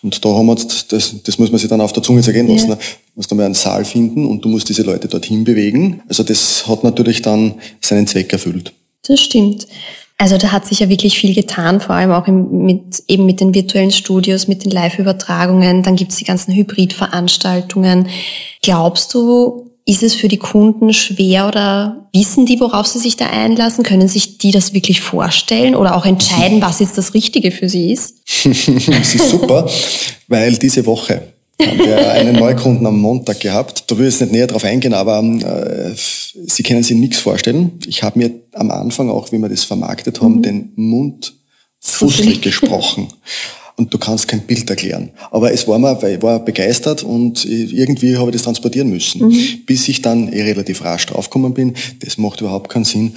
Und 0.01 0.23
da 0.23 0.29
haben 0.29 0.45
wir, 0.47 0.55
das, 0.55 0.87
das 1.23 1.39
muss 1.39 1.51
man 1.51 1.59
sich 1.59 1.69
dann 1.69 1.81
auf 1.81 1.93
der 1.93 2.03
Zunge 2.03 2.21
zergehen 2.21 2.47
lassen. 2.47 2.69
Ja. 2.69 2.75
Du 2.75 2.81
musst 3.15 3.31
einmal 3.31 3.45
einen 3.45 3.55
Saal 3.55 3.85
finden 3.85 4.25
und 4.25 4.43
du 4.43 4.49
musst 4.49 4.69
diese 4.69 4.83
Leute 4.83 5.07
dorthin 5.07 5.43
bewegen. 5.43 6.01
Also 6.07 6.23
das 6.23 6.67
hat 6.67 6.83
natürlich 6.83 7.21
dann 7.21 7.55
seinen 7.81 8.07
Zweck 8.07 8.31
erfüllt. 8.33 8.73
Das 9.07 9.19
stimmt. 9.19 9.67
Also 10.19 10.37
da 10.37 10.51
hat 10.51 10.65
sich 10.65 10.79
ja 10.79 10.89
wirklich 10.89 11.19
viel 11.19 11.35
getan, 11.35 11.79
vor 11.79 11.95
allem 11.95 12.11
auch 12.11 12.25
mit, 12.27 13.03
eben 13.07 13.27
mit 13.27 13.39
den 13.39 13.53
virtuellen 13.53 13.91
Studios, 13.91 14.47
mit 14.47 14.65
den 14.65 14.71
Live-Übertragungen. 14.71 15.83
Dann 15.83 15.95
gibt's 15.95 16.15
die 16.15 16.25
ganzen 16.25 16.55
Hybrid-Veranstaltungen. 16.55 18.07
Glaubst 18.63 19.13
du, 19.13 19.67
ist 19.85 20.01
es 20.01 20.15
für 20.15 20.27
die 20.27 20.37
Kunden 20.37 20.91
schwer 20.91 21.47
oder 21.47 22.09
wissen 22.13 22.47
die, 22.47 22.59
worauf 22.59 22.87
sie 22.87 22.99
sich 22.99 23.15
da 23.15 23.27
einlassen? 23.27 23.83
Können 23.83 24.07
sich 24.07 24.39
die 24.39 24.51
das 24.51 24.73
wirklich 24.73 25.01
vorstellen 25.01 25.75
oder 25.75 25.95
auch 25.95 26.05
entscheiden, 26.05 26.61
was 26.63 26.79
jetzt 26.79 26.97
das 26.97 27.13
Richtige 27.13 27.51
für 27.51 27.69
sie 27.69 27.93
ist? 27.93 28.17
das 28.45 29.15
ist 29.15 29.29
super, 29.29 29.69
weil 30.27 30.57
diese 30.57 30.85
Woche 30.87 31.33
haben 31.61 31.79
wir 31.79 32.11
einen 32.11 32.35
Neukunden 32.35 32.85
am 32.85 32.99
Montag 32.99 33.39
gehabt. 33.39 33.85
Da 33.87 33.97
will 33.97 34.07
ich 34.07 34.13
jetzt 34.13 34.21
nicht 34.21 34.31
näher 34.33 34.47
drauf 34.47 34.63
eingehen, 34.63 34.93
aber 34.93 35.23
äh, 35.23 35.93
Sie 36.45 36.63
können 36.63 36.83
sich 36.83 36.97
nichts 36.97 37.19
vorstellen. 37.19 37.79
Ich 37.87 38.03
habe 38.03 38.19
mir 38.19 38.31
am 38.53 38.69
Anfang 38.69 39.09
auch, 39.09 39.31
wie 39.31 39.39
wir 39.39 39.49
das 39.49 39.63
vermarktet 39.63 40.21
haben, 40.21 40.37
mhm. 40.37 40.41
den 40.43 40.71
Mund 40.75 41.33
fusselig 41.79 42.41
gesprochen. 42.41 43.07
Und 43.75 43.93
du 43.93 43.99
kannst 43.99 44.27
kein 44.27 44.41
Bild 44.41 44.67
erklären. 44.69 45.11
Aber 45.29 45.51
es 45.51 45.67
war 45.67 45.77
mir, 45.77 46.01
weil 46.01 46.15
ich 46.15 46.23
war 46.23 46.39
begeistert 46.39 47.03
und 47.03 47.45
irgendwie 47.45 48.17
habe 48.17 48.29
ich 48.29 48.35
das 48.35 48.43
transportieren 48.43 48.89
müssen. 48.89 49.27
Mhm. 49.27 49.61
Bis 49.67 49.87
ich 49.87 50.01
dann 50.01 50.31
eh 50.33 50.41
relativ 50.41 50.83
rasch 50.83 51.05
draufgekommen 51.05 51.53
bin, 51.53 51.75
das 51.99 52.17
macht 52.17 52.41
überhaupt 52.41 52.69
keinen 52.69 52.85
Sinn. 52.85 53.15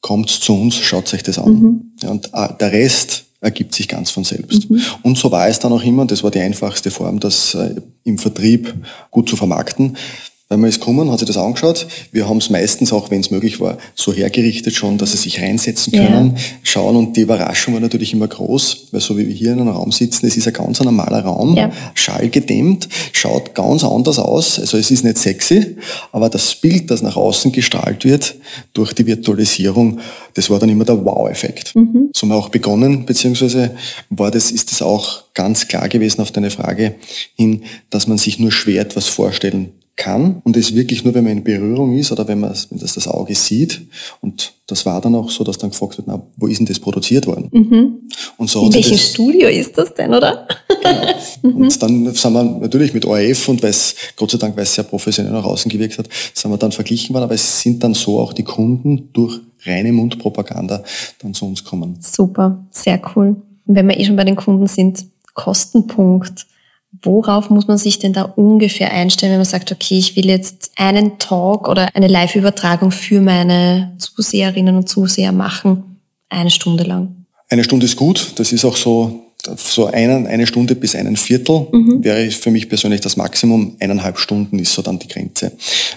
Kommt 0.00 0.30
zu 0.30 0.52
uns, 0.52 0.76
schaut 0.76 1.12
euch 1.14 1.22
das 1.22 1.38
an. 1.38 1.52
Mhm. 1.52 1.92
Ja, 2.02 2.10
und 2.10 2.30
äh, 2.32 2.48
der 2.58 2.72
Rest 2.72 3.24
ergibt 3.40 3.74
sich 3.74 3.88
ganz 3.88 4.10
von 4.10 4.24
selbst. 4.24 4.70
Mhm. 4.70 4.80
Und 5.02 5.18
so 5.18 5.30
war 5.30 5.48
es 5.48 5.58
dann 5.58 5.72
auch 5.72 5.82
immer, 5.82 6.04
das 6.06 6.22
war 6.22 6.30
die 6.30 6.40
einfachste 6.40 6.90
Form, 6.90 7.20
das 7.20 7.54
äh, 7.54 7.76
im 8.04 8.18
Vertrieb 8.18 8.74
gut 9.10 9.28
zu 9.28 9.36
vermarkten. 9.36 9.96
Wenn 10.50 10.60
man 10.60 10.70
ist 10.70 10.80
gekommen, 10.80 11.10
hat 11.10 11.18
sich 11.18 11.28
das 11.28 11.36
angeschaut. 11.36 11.86
Wir 12.10 12.26
haben 12.26 12.38
es 12.38 12.48
meistens 12.48 12.90
auch, 12.90 13.10
wenn 13.10 13.20
es 13.20 13.30
möglich 13.30 13.60
war, 13.60 13.76
so 13.94 14.14
hergerichtet 14.14 14.74
schon, 14.74 14.96
dass 14.96 15.12
sie 15.12 15.18
sich 15.18 15.42
reinsetzen 15.42 15.92
können, 15.92 16.36
ja. 16.36 16.42
schauen. 16.62 16.96
Und 16.96 17.18
die 17.18 17.20
Überraschung 17.20 17.74
war 17.74 17.82
natürlich 17.82 18.14
immer 18.14 18.28
groß, 18.28 18.86
weil 18.92 19.02
so 19.02 19.18
wie 19.18 19.28
wir 19.28 19.34
hier 19.34 19.52
in 19.52 19.60
einem 19.60 19.68
Raum 19.68 19.92
sitzen, 19.92 20.24
es 20.24 20.38
ist 20.38 20.46
ein 20.46 20.54
ganz 20.54 20.80
normaler 20.80 21.20
Raum, 21.20 21.54
ja. 21.54 21.70
schallgedämmt, 21.92 22.88
schaut 23.12 23.54
ganz 23.54 23.84
anders 23.84 24.18
aus. 24.18 24.58
Also 24.58 24.78
es 24.78 24.90
ist 24.90 25.04
nicht 25.04 25.18
sexy, 25.18 25.76
aber 26.12 26.30
das 26.30 26.54
Bild, 26.54 26.90
das 26.90 27.02
nach 27.02 27.16
außen 27.16 27.52
gestrahlt 27.52 28.06
wird 28.06 28.34
durch 28.72 28.94
die 28.94 29.04
Virtualisierung, 29.04 30.00
das 30.32 30.48
war 30.48 30.58
dann 30.58 30.70
immer 30.70 30.86
der 30.86 31.04
Wow-Effekt. 31.04 31.76
Mhm. 31.76 32.08
So 32.14 32.22
haben 32.22 32.30
wir 32.30 32.36
auch 32.36 32.48
begonnen, 32.48 33.04
beziehungsweise 33.04 33.76
war 34.08 34.30
das, 34.30 34.50
ist 34.50 34.72
das 34.72 34.80
auch 34.80 35.24
ganz 35.34 35.68
klar 35.68 35.90
gewesen 35.90 36.22
auf 36.22 36.30
deine 36.30 36.50
Frage 36.50 36.94
hin, 37.36 37.64
dass 37.90 38.06
man 38.06 38.16
sich 38.16 38.38
nur 38.38 38.50
schwer 38.50 38.80
etwas 38.80 39.08
vorstellen 39.08 39.74
kann 39.98 40.40
und 40.44 40.56
es 40.56 40.74
wirklich 40.74 41.04
nur, 41.04 41.12
wenn 41.12 41.24
man 41.24 41.34
in 41.34 41.44
Berührung 41.44 41.94
ist 41.98 42.10
oder 42.12 42.26
wenn 42.26 42.40
man 42.40 42.54
wenn 42.70 42.78
das, 42.78 42.94
das 42.94 43.06
Auge 43.06 43.34
sieht. 43.34 43.82
Und 44.22 44.54
das 44.66 44.86
war 44.86 45.00
dann 45.00 45.14
auch 45.14 45.28
so, 45.28 45.44
dass 45.44 45.58
dann 45.58 45.70
gefragt 45.70 45.98
wird, 45.98 46.06
na, 46.06 46.22
wo 46.36 46.46
ist 46.46 46.58
denn 46.58 46.66
das 46.66 46.78
produziert 46.78 47.26
worden? 47.26 47.50
Mhm. 47.52 48.10
Und 48.38 48.48
so 48.48 48.64
in 48.64 48.72
welchem 48.72 48.92
das, 48.92 49.10
Studio 49.10 49.48
ist 49.48 49.76
das 49.76 49.92
denn, 49.92 50.14
oder? 50.14 50.46
Genau. 50.68 51.56
mhm. 51.56 51.62
Und 51.62 51.82
dann 51.82 52.14
sind 52.14 52.32
wir 52.32 52.44
natürlich 52.44 52.94
mit 52.94 53.04
ORF 53.04 53.48
und 53.48 53.62
weil 53.62 53.70
es, 53.70 53.94
Gott 54.16 54.30
sei 54.30 54.38
Dank, 54.38 54.56
weil 54.56 54.62
es 54.62 54.74
sehr 54.74 54.84
professionell 54.84 55.32
nach 55.32 55.44
außen 55.44 55.70
gewirkt 55.70 55.98
hat, 55.98 56.08
sind 56.32 56.50
wir 56.50 56.56
dann 56.56 56.72
verglichen 56.72 57.12
worden, 57.14 57.24
aber 57.24 57.34
es 57.34 57.60
sind 57.60 57.82
dann 57.82 57.94
so 57.94 58.18
auch 58.18 58.32
die 58.32 58.44
Kunden 58.44 59.10
durch 59.12 59.40
reine 59.64 59.92
Mundpropaganda 59.92 60.84
dann 61.20 61.34
zu 61.34 61.46
uns 61.46 61.64
kommen. 61.64 61.98
Super, 62.00 62.64
sehr 62.70 63.00
cool. 63.14 63.36
Und 63.66 63.74
wenn 63.74 63.88
wir 63.88 63.98
eh 63.98 64.04
schon 64.04 64.16
bei 64.16 64.24
den 64.24 64.36
Kunden 64.36 64.66
sind, 64.68 65.04
Kostenpunkt 65.34 66.46
Worauf 67.02 67.50
muss 67.50 67.68
man 67.68 67.78
sich 67.78 67.98
denn 67.98 68.12
da 68.12 68.22
ungefähr 68.22 68.92
einstellen, 68.92 69.32
wenn 69.32 69.38
man 69.38 69.46
sagt, 69.46 69.70
okay, 69.70 69.98
ich 69.98 70.16
will 70.16 70.26
jetzt 70.26 70.72
einen 70.76 71.18
Talk 71.18 71.68
oder 71.68 71.94
eine 71.94 72.08
Live-Übertragung 72.08 72.90
für 72.90 73.20
meine 73.20 73.92
Zuseherinnen 73.98 74.74
und 74.74 74.88
Zuseher 74.88 75.32
machen, 75.32 75.98
eine 76.30 76.50
Stunde 76.50 76.84
lang? 76.84 77.26
Eine 77.50 77.64
Stunde 77.64 77.84
ist 77.84 77.96
gut. 77.96 78.32
Das 78.36 78.52
ist 78.52 78.64
auch 78.64 78.76
so, 78.76 79.22
so 79.56 79.86
einen, 79.86 80.26
eine 80.26 80.46
Stunde 80.46 80.74
bis 80.74 80.94
einen 80.94 81.16
Viertel 81.16 81.66
mhm. 81.72 82.02
wäre 82.02 82.30
für 82.30 82.50
mich 82.50 82.70
persönlich 82.70 83.02
das 83.02 83.18
Maximum. 83.18 83.76
Eineinhalb 83.80 84.18
Stunden 84.18 84.58
ist 84.58 84.72
so 84.72 84.80
dann 84.80 84.98
die 84.98 85.08
Grenze, 85.08 85.52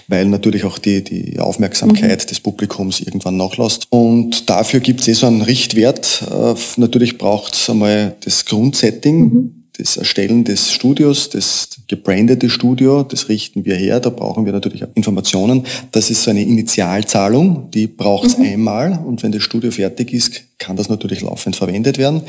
weil 0.08 0.26
natürlich 0.26 0.64
auch 0.64 0.78
die, 0.78 1.02
die 1.02 1.38
Aufmerksamkeit 1.38 2.22
mhm. 2.22 2.28
des 2.28 2.40
Publikums 2.40 3.00
irgendwann 3.00 3.38
nachlässt. 3.38 3.86
Und 3.88 4.48
dafür 4.48 4.80
gibt 4.80 5.00
es 5.00 5.08
eh 5.08 5.14
so 5.14 5.26
einen 5.26 5.42
Richtwert. 5.42 6.22
Äh, 6.30 6.54
natürlich 6.76 7.16
braucht 7.16 7.54
es 7.54 7.70
einmal 7.70 8.14
das 8.20 8.44
Grundsetting. 8.44 9.18
Mhm 9.20 9.61
das 9.82 9.96
Erstellen 9.96 10.44
des 10.44 10.72
Studios, 10.72 11.28
das 11.28 11.68
gebrandete 11.88 12.48
Studio, 12.48 13.02
das 13.02 13.28
richten 13.28 13.64
wir 13.64 13.74
her, 13.74 13.98
da 13.98 14.10
brauchen 14.10 14.44
wir 14.44 14.52
natürlich 14.52 14.84
Informationen. 14.94 15.66
Das 15.90 16.08
ist 16.10 16.22
so 16.22 16.30
eine 16.30 16.42
Initialzahlung, 16.42 17.70
die 17.72 17.88
braucht 17.88 18.28
es 18.28 18.38
mhm. 18.38 18.44
einmal 18.44 19.00
und 19.04 19.22
wenn 19.22 19.32
das 19.32 19.42
Studio 19.42 19.70
fertig 19.72 20.12
ist, 20.12 20.42
kann 20.58 20.76
das 20.76 20.88
natürlich 20.88 21.20
laufend 21.22 21.56
verwendet 21.56 21.98
werden. 21.98 22.22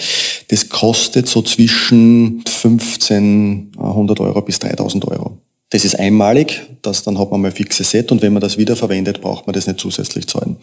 Das 0.47 0.69
kostet 0.69 1.27
so 1.27 1.43
zwischen 1.43 2.43
1500 2.45 4.19
Euro 4.19 4.41
bis 4.41 4.57
3000 4.59 5.05
Euro. 5.05 5.37
Das 5.73 5.83
ist 5.83 5.97
einmalig, 5.97 6.61
das, 6.83 7.01
dann 7.01 7.17
hat 7.17 7.31
man 7.31 7.41
mal 7.41 7.51
fixe 7.51 7.83
Set 7.83 8.11
und 8.11 8.21
wenn 8.21 8.31
man 8.31 8.41
das 8.41 8.59
wieder 8.59 8.75
verwendet, 8.75 9.21
braucht 9.21 9.47
man 9.47 9.55
das 9.55 9.65
nicht 9.65 9.79
zusätzlich 9.79 10.27
zahlen. 10.27 10.57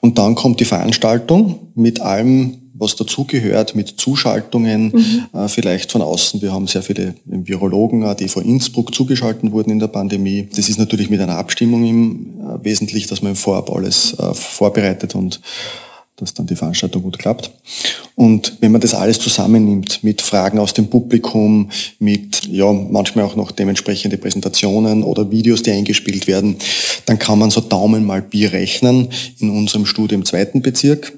Und 0.00 0.16
dann 0.16 0.34
kommt 0.34 0.60
die 0.60 0.64
Veranstaltung 0.64 1.58
mit 1.74 2.00
allem 2.00 2.56
was 2.72 2.96
dazugehört 2.96 3.74
mit 3.74 4.00
Zuschaltungen, 4.00 4.92
mhm. 4.94 5.38
äh, 5.38 5.48
vielleicht 5.48 5.92
von 5.92 6.00
außen. 6.00 6.40
Wir 6.40 6.52
haben 6.52 6.66
sehr 6.66 6.82
viele 6.82 7.14
Virologen, 7.26 8.16
die 8.16 8.28
von 8.28 8.42
Innsbruck 8.42 8.94
zugeschaltet 8.94 9.52
wurden 9.52 9.72
in 9.72 9.78
der 9.78 9.88
Pandemie. 9.88 10.48
Das 10.56 10.70
ist 10.70 10.78
natürlich 10.78 11.10
mit 11.10 11.20
einer 11.20 11.36
Abstimmung 11.36 11.84
im 11.84 12.40
äh, 12.40 12.64
Wesentlich, 12.64 13.06
dass 13.08 13.20
man 13.20 13.32
im 13.32 13.36
Vorab 13.36 13.68
alles 13.68 14.18
äh, 14.18 14.32
vorbereitet 14.32 15.14
und 15.14 15.42
dass 16.16 16.32
dann 16.32 16.46
die 16.46 16.56
Veranstaltung 16.56 17.02
gut 17.02 17.18
klappt. 17.18 17.50
Und 18.14 18.56
wenn 18.60 18.72
man 18.72 18.80
das 18.80 18.94
alles 18.94 19.18
zusammennimmt 19.18 20.02
mit 20.02 20.20
Fragen 20.20 20.58
aus 20.58 20.74
dem 20.74 20.88
Publikum, 20.88 21.70
mit 21.98 22.46
ja 22.46 22.72
manchmal 22.72 23.24
auch 23.24 23.36
noch 23.36 23.50
dementsprechende 23.50 24.18
Präsentationen 24.18 25.02
oder 25.02 25.30
Videos, 25.30 25.62
die 25.62 25.70
eingespielt 25.70 26.26
werden, 26.26 26.56
dann 27.06 27.18
kann 27.18 27.38
man 27.38 27.50
so 27.50 27.60
Daumen 27.60 28.04
mal 28.04 28.22
Bier 28.22 28.52
rechnen 28.52 29.08
in 29.38 29.50
unserem 29.50 29.86
Studio 29.86 30.18
im 30.18 30.24
zweiten 30.24 30.62
Bezirk. 30.62 31.12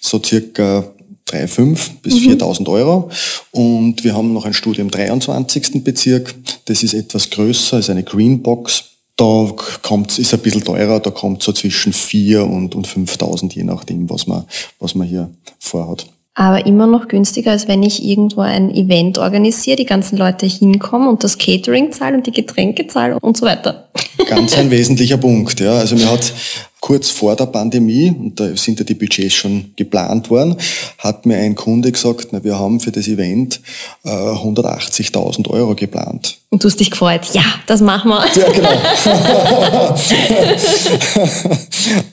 So 0.00 0.22
circa 0.22 0.84
3,5 1.28 1.78
bis 2.02 2.20
mhm. 2.20 2.32
4.000 2.32 2.68
Euro. 2.70 3.10
Und 3.50 4.04
wir 4.04 4.14
haben 4.14 4.32
noch 4.32 4.44
ein 4.44 4.54
Studio 4.54 4.82
im 4.82 4.90
23. 4.90 5.82
Bezirk. 5.82 6.34
Das 6.66 6.82
ist 6.82 6.94
etwas 6.94 7.30
größer, 7.30 7.78
ist 7.78 7.90
eine 7.90 8.04
Greenbox. 8.04 8.84
Da 9.16 9.50
kommt, 9.82 10.18
ist 10.18 10.34
ein 10.34 10.40
bisschen 10.40 10.62
teurer, 10.62 11.00
da 11.00 11.10
kommt 11.10 11.42
so 11.42 11.50
zwischen 11.52 11.94
4 11.94 12.44
und, 12.44 12.74
und 12.74 12.86
5.000, 12.86 13.54
je 13.54 13.64
nachdem, 13.64 14.10
was 14.10 14.26
man, 14.26 14.44
was 14.78 14.94
man 14.94 15.08
hier 15.08 15.30
vorhat. 15.58 16.06
Aber 16.38 16.66
immer 16.66 16.86
noch 16.86 17.08
günstiger, 17.08 17.52
als 17.52 17.66
wenn 17.66 17.82
ich 17.82 18.04
irgendwo 18.04 18.42
ein 18.42 18.70
Event 18.70 19.16
organisiere, 19.16 19.78
die 19.78 19.86
ganzen 19.86 20.18
Leute 20.18 20.44
hinkommen 20.44 21.08
und 21.08 21.24
das 21.24 21.38
Catering 21.38 21.92
zahlen 21.92 22.16
und 22.16 22.26
die 22.26 22.30
Getränke 22.30 22.86
zahlen 22.86 23.16
und 23.22 23.38
so 23.38 23.46
weiter. 23.46 23.88
Ganz 24.28 24.54
ein 24.58 24.70
wesentlicher 24.70 25.16
Punkt, 25.16 25.60
ja. 25.60 25.78
Also 25.78 25.96
mir 25.96 26.10
hat 26.10 26.34
kurz 26.80 27.08
vor 27.08 27.36
der 27.36 27.46
Pandemie, 27.46 28.10
und 28.10 28.38
da 28.38 28.54
sind 28.54 28.78
ja 28.78 28.84
die 28.84 28.92
Budgets 28.92 29.34
schon 29.34 29.72
geplant 29.76 30.28
worden, 30.28 30.56
hat 30.98 31.24
mir 31.24 31.38
ein 31.38 31.54
Kunde 31.54 31.90
gesagt, 31.90 32.28
na, 32.32 32.44
wir 32.44 32.58
haben 32.58 32.80
für 32.80 32.92
das 32.92 33.08
Event 33.08 33.62
äh, 34.04 34.10
180.000 34.10 35.48
Euro 35.48 35.74
geplant. 35.74 36.36
Und 36.50 36.62
du 36.62 36.68
hast 36.68 36.78
dich 36.78 36.90
gefreut, 36.90 37.22
ja, 37.32 37.44
das 37.66 37.80
machen 37.80 38.10
wir. 38.10 38.26
Ja, 38.36 38.52
genau. 38.52 38.68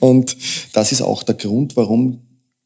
und 0.00 0.34
das 0.72 0.92
ist 0.92 1.02
auch 1.02 1.22
der 1.24 1.34
Grund, 1.34 1.76
warum 1.76 2.20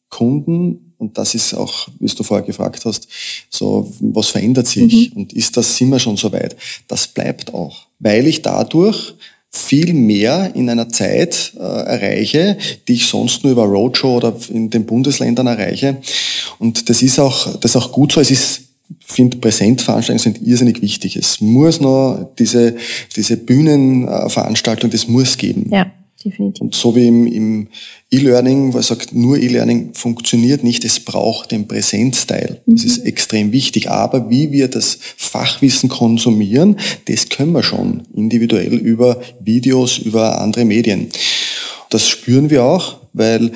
Kunden, 0.09 0.88
und 0.99 1.17
das 1.17 1.35
ist 1.35 1.55
auch, 1.55 1.88
wie 2.00 2.09
du 2.09 2.23
vorher 2.25 2.45
gefragt 2.45 2.85
hast, 2.85 3.09
so, 3.50 3.90
was 4.00 4.28
verändert 4.28 4.67
sich? 4.67 5.11
Mhm. 5.11 5.17
Und 5.17 5.33
ist 5.33 5.57
das, 5.57 5.76
sind 5.76 5.90
wir 5.90 5.99
schon 5.99 6.17
so 6.17 6.33
weit? 6.33 6.57
Das 6.88 7.07
bleibt 7.07 7.55
auch. 7.55 7.87
Weil 8.00 8.26
ich 8.26 8.43
dadurch 8.43 9.14
viel 9.50 9.95
mehr 9.95 10.55
in 10.55 10.69
einer 10.69 10.88
Zeit 10.88 11.52
äh, 11.57 11.61
erreiche, 11.62 12.59
die 12.87 12.95
ich 12.95 13.07
sonst 13.07 13.45
nur 13.45 13.52
über 13.52 13.64
Roadshow 13.64 14.17
oder 14.17 14.37
in 14.50 14.71
den 14.71 14.85
Bundesländern 14.85 15.47
erreiche. 15.47 15.99
Und 16.59 16.90
das 16.90 17.02
ist 17.02 17.19
auch, 17.19 17.57
das 17.57 17.73
ist 17.73 17.76
auch 17.76 17.93
gut 17.93 18.12
so. 18.12 18.21
Es 18.21 18.31
ist 18.31 18.62
ich 19.00 19.07
finde, 19.07 19.37
Präsentveranstaltungen 19.37 20.19
sind 20.19 20.47
irrsinnig 20.47 20.81
wichtig. 20.81 21.17
Es 21.17 21.43
muss 21.43 21.78
noch 21.81 22.31
diese, 22.38 22.76
diese 23.14 23.37
Bühnenveranstaltung, 23.37 24.90
das 24.90 25.09
muss 25.09 25.37
geben. 25.37 25.69
Ja, 25.71 25.90
definitiv. 26.25 26.60
Und 26.60 26.75
so 26.75 26.94
wie 26.96 27.06
im, 27.06 27.26
im 27.26 27.68
E-Learning, 28.10 28.75
was 28.75 28.88
sagt, 28.88 29.14
nur 29.14 29.38
E-Learning 29.38 29.94
funktioniert 29.94 30.64
nicht, 30.64 30.84
es 30.84 31.00
braucht 31.00 31.50
den 31.50 31.68
Präsenzteil. 31.68 32.60
Das 32.66 32.82
mhm. 32.82 32.90
ist 32.90 32.98
extrem 32.98 33.52
wichtig. 33.52 33.90
Aber 33.90 34.30
wie 34.30 34.50
wir 34.52 34.68
das 34.68 34.98
Fachwissen 35.16 35.88
konsumieren, 35.88 36.76
das 37.06 37.28
können 37.28 37.52
wir 37.52 37.62
schon 37.62 38.02
individuell 38.14 38.75
über 38.75 39.20
Videos, 39.40 39.98
über 39.98 40.40
andere 40.40 40.64
Medien. 40.64 41.08
Das 41.90 42.08
spüren 42.08 42.50
wir 42.50 42.64
auch, 42.64 42.98
weil 43.12 43.50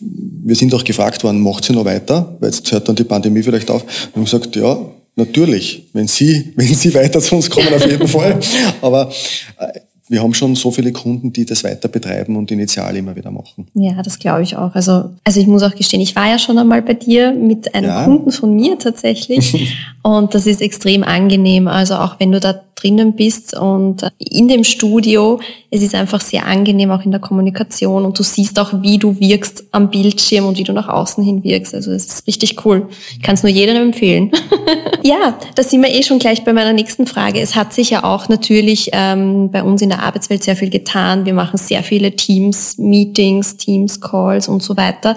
wir 0.00 0.56
sind 0.56 0.74
auch 0.74 0.84
gefragt 0.84 1.24
worden, 1.24 1.40
macht 1.40 1.64
sie 1.64 1.72
noch 1.72 1.84
weiter? 1.84 2.36
Weil 2.40 2.50
jetzt 2.50 2.70
hört 2.70 2.88
dann 2.88 2.96
die 2.96 3.04
Pandemie 3.04 3.42
vielleicht 3.42 3.70
auf. 3.70 3.82
Und 3.82 4.16
haben 4.16 4.24
gesagt, 4.24 4.56
ja, 4.56 4.78
natürlich, 5.18 5.88
wenn 5.92 6.08
Sie, 6.08 6.52
wenn 6.56 6.74
Sie 6.74 6.94
weiter 6.94 7.20
zu 7.20 7.34
uns 7.34 7.50
kommen, 7.50 7.72
auf 7.74 7.86
jeden 7.86 8.08
Fall. 8.08 8.38
Aber 8.80 9.10
äh, 9.58 9.80
wir 10.08 10.22
haben 10.22 10.34
schon 10.34 10.54
so 10.54 10.70
viele 10.70 10.92
Kunden, 10.92 11.32
die 11.32 11.44
das 11.44 11.64
weiter 11.64 11.88
betreiben 11.88 12.36
und 12.36 12.50
initial 12.50 12.96
immer 12.96 13.14
wieder 13.14 13.30
machen. 13.30 13.66
Ja, 13.74 14.02
das 14.02 14.18
glaube 14.18 14.42
ich 14.42 14.56
auch. 14.56 14.74
Also, 14.74 15.10
also 15.24 15.40
ich 15.40 15.46
muss 15.46 15.62
auch 15.62 15.74
gestehen, 15.74 16.00
ich 16.00 16.16
war 16.16 16.28
ja 16.28 16.38
schon 16.38 16.58
einmal 16.58 16.82
bei 16.82 16.94
dir 16.94 17.32
mit 17.32 17.74
einem 17.74 17.90
ja. 17.90 18.04
Kunden 18.04 18.32
von 18.32 18.54
mir 18.54 18.78
tatsächlich. 18.78 19.76
und 20.02 20.34
das 20.34 20.46
ist 20.46 20.62
extrem 20.62 21.02
angenehm. 21.02 21.68
Also 21.68 21.94
auch 21.96 22.18
wenn 22.18 22.32
du 22.32 22.40
da 22.40 22.60
drinnen 22.80 23.14
bist 23.14 23.56
und 23.56 24.10
in 24.18 24.48
dem 24.48 24.64
Studio. 24.64 25.40
Es 25.70 25.82
ist 25.82 25.94
einfach 25.94 26.20
sehr 26.20 26.46
angenehm 26.46 26.90
auch 26.90 27.04
in 27.04 27.10
der 27.10 27.20
Kommunikation 27.20 28.04
und 28.04 28.18
du 28.18 28.22
siehst 28.22 28.58
auch, 28.58 28.82
wie 28.82 28.98
du 28.98 29.18
wirkst 29.20 29.64
am 29.72 29.90
Bildschirm 29.90 30.46
und 30.46 30.58
wie 30.58 30.64
du 30.64 30.72
nach 30.72 30.88
außen 30.88 31.22
hin 31.22 31.44
wirkst. 31.44 31.74
Also 31.74 31.90
es 31.92 32.06
ist 32.06 32.26
richtig 32.26 32.64
cool. 32.64 32.88
Ich 33.12 33.22
kann 33.22 33.34
es 33.34 33.42
nur 33.42 33.50
jedem 33.50 33.76
empfehlen. 33.76 34.30
ja, 35.02 35.38
da 35.54 35.62
sind 35.62 35.82
wir 35.82 35.92
eh 35.92 36.02
schon 36.02 36.18
gleich 36.18 36.44
bei 36.44 36.52
meiner 36.52 36.72
nächsten 36.72 37.06
Frage. 37.06 37.40
Es 37.40 37.54
hat 37.54 37.72
sich 37.72 37.90
ja 37.90 38.04
auch 38.04 38.28
natürlich 38.28 38.90
ähm, 38.92 39.50
bei 39.50 39.62
uns 39.62 39.82
in 39.82 39.90
der 39.90 39.97
Arbeitswelt 40.02 40.42
sehr 40.42 40.56
viel 40.56 40.70
getan. 40.70 41.26
Wir 41.26 41.34
machen 41.34 41.58
sehr 41.58 41.82
viele 41.82 42.14
Teams, 42.14 42.78
Meetings, 42.78 43.56
Teams, 43.56 44.00
Calls 44.00 44.48
und 44.48 44.62
so 44.62 44.76
weiter. 44.76 45.16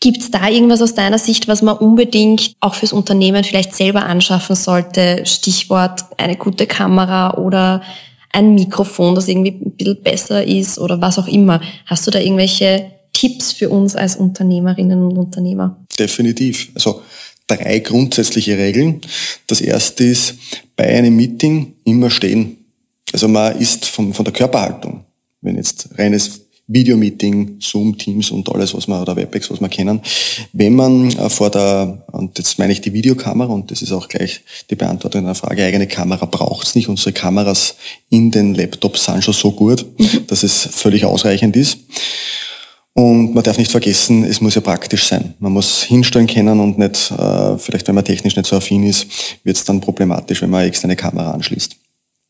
Gibt 0.00 0.18
es 0.18 0.30
da 0.30 0.48
irgendwas 0.48 0.82
aus 0.82 0.94
deiner 0.94 1.18
Sicht, 1.18 1.48
was 1.48 1.62
man 1.62 1.78
unbedingt 1.78 2.52
auch 2.60 2.74
fürs 2.74 2.92
Unternehmen 2.92 3.42
vielleicht 3.42 3.74
selber 3.74 4.04
anschaffen 4.04 4.54
sollte? 4.54 5.22
Stichwort 5.24 6.04
eine 6.18 6.36
gute 6.36 6.66
Kamera 6.66 7.38
oder 7.38 7.80
ein 8.30 8.54
Mikrofon, 8.54 9.14
das 9.14 9.28
irgendwie 9.28 9.52
ein 9.52 9.76
bisschen 9.76 10.02
besser 10.02 10.44
ist 10.44 10.78
oder 10.78 11.00
was 11.00 11.18
auch 11.18 11.28
immer. 11.28 11.60
Hast 11.86 12.06
du 12.06 12.10
da 12.10 12.18
irgendwelche 12.18 12.90
Tipps 13.12 13.52
für 13.52 13.70
uns 13.70 13.96
als 13.96 14.16
Unternehmerinnen 14.16 15.06
und 15.06 15.16
Unternehmer? 15.16 15.78
Definitiv. 15.98 16.70
Also 16.74 17.00
drei 17.46 17.78
grundsätzliche 17.78 18.58
Regeln. 18.58 19.00
Das 19.46 19.60
erste 19.60 20.04
ist, 20.04 20.34
bei 20.76 20.84
einem 20.86 21.16
Meeting 21.16 21.74
immer 21.84 22.10
stehen. 22.10 22.58
Also 23.14 23.28
man 23.28 23.56
ist 23.60 23.84
von, 23.84 24.12
von 24.12 24.24
der 24.24 24.34
Körperhaltung, 24.34 25.04
wenn 25.40 25.54
jetzt 25.54 25.88
reines 25.96 26.40
Videomeeting, 26.66 27.58
Zoom, 27.60 27.96
Teams 27.96 28.32
und 28.32 28.52
alles, 28.52 28.74
was 28.74 28.88
man, 28.88 29.00
oder 29.00 29.14
WebEx, 29.14 29.52
was 29.52 29.60
wir 29.60 29.68
kennen. 29.68 30.00
Wenn 30.52 30.74
man 30.74 31.10
äh, 31.10 31.30
vor 31.30 31.48
der, 31.48 32.04
und 32.10 32.36
jetzt 32.38 32.58
meine 32.58 32.72
ich 32.72 32.80
die 32.80 32.92
Videokamera, 32.92 33.52
und 33.52 33.70
das 33.70 33.82
ist 33.82 33.92
auch 33.92 34.08
gleich 34.08 34.40
die 34.68 34.74
Beantwortung 34.74 35.20
einer 35.26 35.36
Frage, 35.36 35.64
eigene 35.64 35.86
Kamera 35.86 36.26
braucht's 36.26 36.74
nicht. 36.74 36.88
Unsere 36.88 37.12
Kameras 37.12 37.76
in 38.10 38.32
den 38.32 38.56
Laptops 38.56 39.04
sind 39.04 39.22
schon 39.22 39.34
so 39.34 39.52
gut, 39.52 39.86
mhm. 39.96 40.26
dass 40.26 40.42
es 40.42 40.68
völlig 40.72 41.04
ausreichend 41.04 41.54
ist. 41.54 41.78
Und 42.94 43.32
man 43.32 43.44
darf 43.44 43.58
nicht 43.58 43.70
vergessen, 43.70 44.24
es 44.24 44.40
muss 44.40 44.56
ja 44.56 44.60
praktisch 44.60 45.06
sein. 45.06 45.34
Man 45.38 45.52
muss 45.52 45.84
hinstellen 45.84 46.26
können 46.26 46.58
und 46.58 46.78
nicht, 46.80 47.12
äh, 47.12 47.58
vielleicht 47.58 47.86
wenn 47.86 47.94
man 47.94 48.04
technisch 48.04 48.34
nicht 48.34 48.48
so 48.48 48.56
affin 48.56 48.82
ist, 48.82 49.06
wird 49.44 49.56
es 49.56 49.64
dann 49.64 49.80
problematisch, 49.80 50.42
wenn 50.42 50.50
man 50.50 50.62
eine 50.62 50.68
externe 50.68 50.96
Kamera 50.96 51.30
anschließt. 51.30 51.76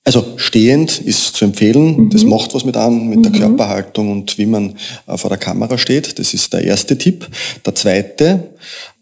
Also 0.06 0.34
stehend 0.36 0.98
ist 0.98 1.34
zu 1.34 1.46
empfehlen. 1.46 1.96
Mhm. 1.96 2.10
Das 2.10 2.24
macht 2.24 2.54
was 2.54 2.64
mit 2.64 2.76
an, 2.76 3.08
mit 3.08 3.20
mhm. 3.20 3.22
der 3.22 3.32
Körperhaltung 3.32 4.12
und 4.12 4.36
wie 4.36 4.46
man 4.46 4.76
äh, 5.06 5.16
vor 5.16 5.30
der 5.30 5.38
Kamera 5.38 5.78
steht. 5.78 6.18
Das 6.18 6.34
ist 6.34 6.52
der 6.52 6.62
erste 6.62 6.98
Tipp. 6.98 7.26
Der 7.64 7.74
zweite, 7.74 8.50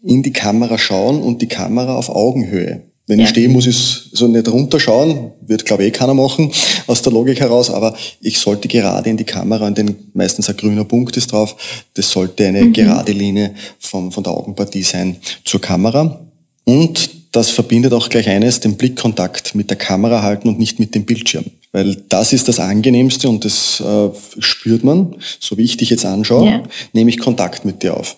in 0.01 0.23
die 0.23 0.31
Kamera 0.31 0.77
schauen 0.77 1.21
und 1.21 1.41
die 1.41 1.47
Kamera 1.47 1.95
auf 1.95 2.09
Augenhöhe. 2.09 2.81
Wenn 3.05 3.19
ja. 3.19 3.25
ich 3.25 3.31
stehe, 3.31 3.49
muss 3.49 3.67
ich 3.67 3.75
so 4.13 4.27
nicht 4.27 4.47
runterschauen, 4.47 5.31
wird 5.41 5.65
glaube 5.65 5.83
ich 5.83 5.89
eh 5.89 5.91
keiner 5.91 6.13
machen 6.13 6.51
aus 6.87 7.01
der 7.01 7.11
Logik 7.11 7.41
heraus, 7.41 7.69
aber 7.69 7.95
ich 8.21 8.39
sollte 8.39 8.69
gerade 8.69 9.09
in 9.09 9.17
die 9.17 9.25
Kamera, 9.25 9.67
und 9.67 9.77
den 9.77 9.95
meistens 10.13 10.47
ein 10.47 10.55
grüner 10.55 10.85
Punkt 10.85 11.17
ist 11.17 11.33
drauf, 11.33 11.55
das 11.95 12.09
sollte 12.09 12.45
eine 12.45 12.61
mhm. 12.61 12.71
gerade 12.71 13.11
Linie 13.11 13.55
von, 13.77 14.09
von 14.09 14.23
der 14.23 14.31
Augenpartie 14.31 14.83
sein 14.83 15.17
zur 15.43 15.59
Kamera. 15.59 16.21
Und 16.63 17.09
das 17.33 17.49
verbindet 17.49 17.93
auch 17.93 18.09
gleich 18.09 18.29
eines, 18.29 18.59
den 18.59 18.77
Blickkontakt 18.77 19.55
mit 19.55 19.69
der 19.69 19.77
Kamera 19.77 20.21
halten 20.21 20.47
und 20.47 20.59
nicht 20.59 20.79
mit 20.79 20.95
dem 20.95 21.03
Bildschirm. 21.03 21.45
Weil 21.71 21.95
das 22.07 22.31
ist 22.31 22.47
das 22.47 22.59
Angenehmste 22.59 23.27
und 23.27 23.43
das 23.43 23.81
äh, 23.81 24.09
spürt 24.37 24.83
man, 24.83 25.15
so 25.39 25.57
wie 25.57 25.63
ich 25.63 25.75
dich 25.75 25.89
jetzt 25.89 26.05
anschaue, 26.05 26.45
ja. 26.45 26.63
nehme 26.93 27.09
ich 27.09 27.17
Kontakt 27.17 27.65
mit 27.65 27.81
dir 27.81 27.97
auf. 27.97 28.17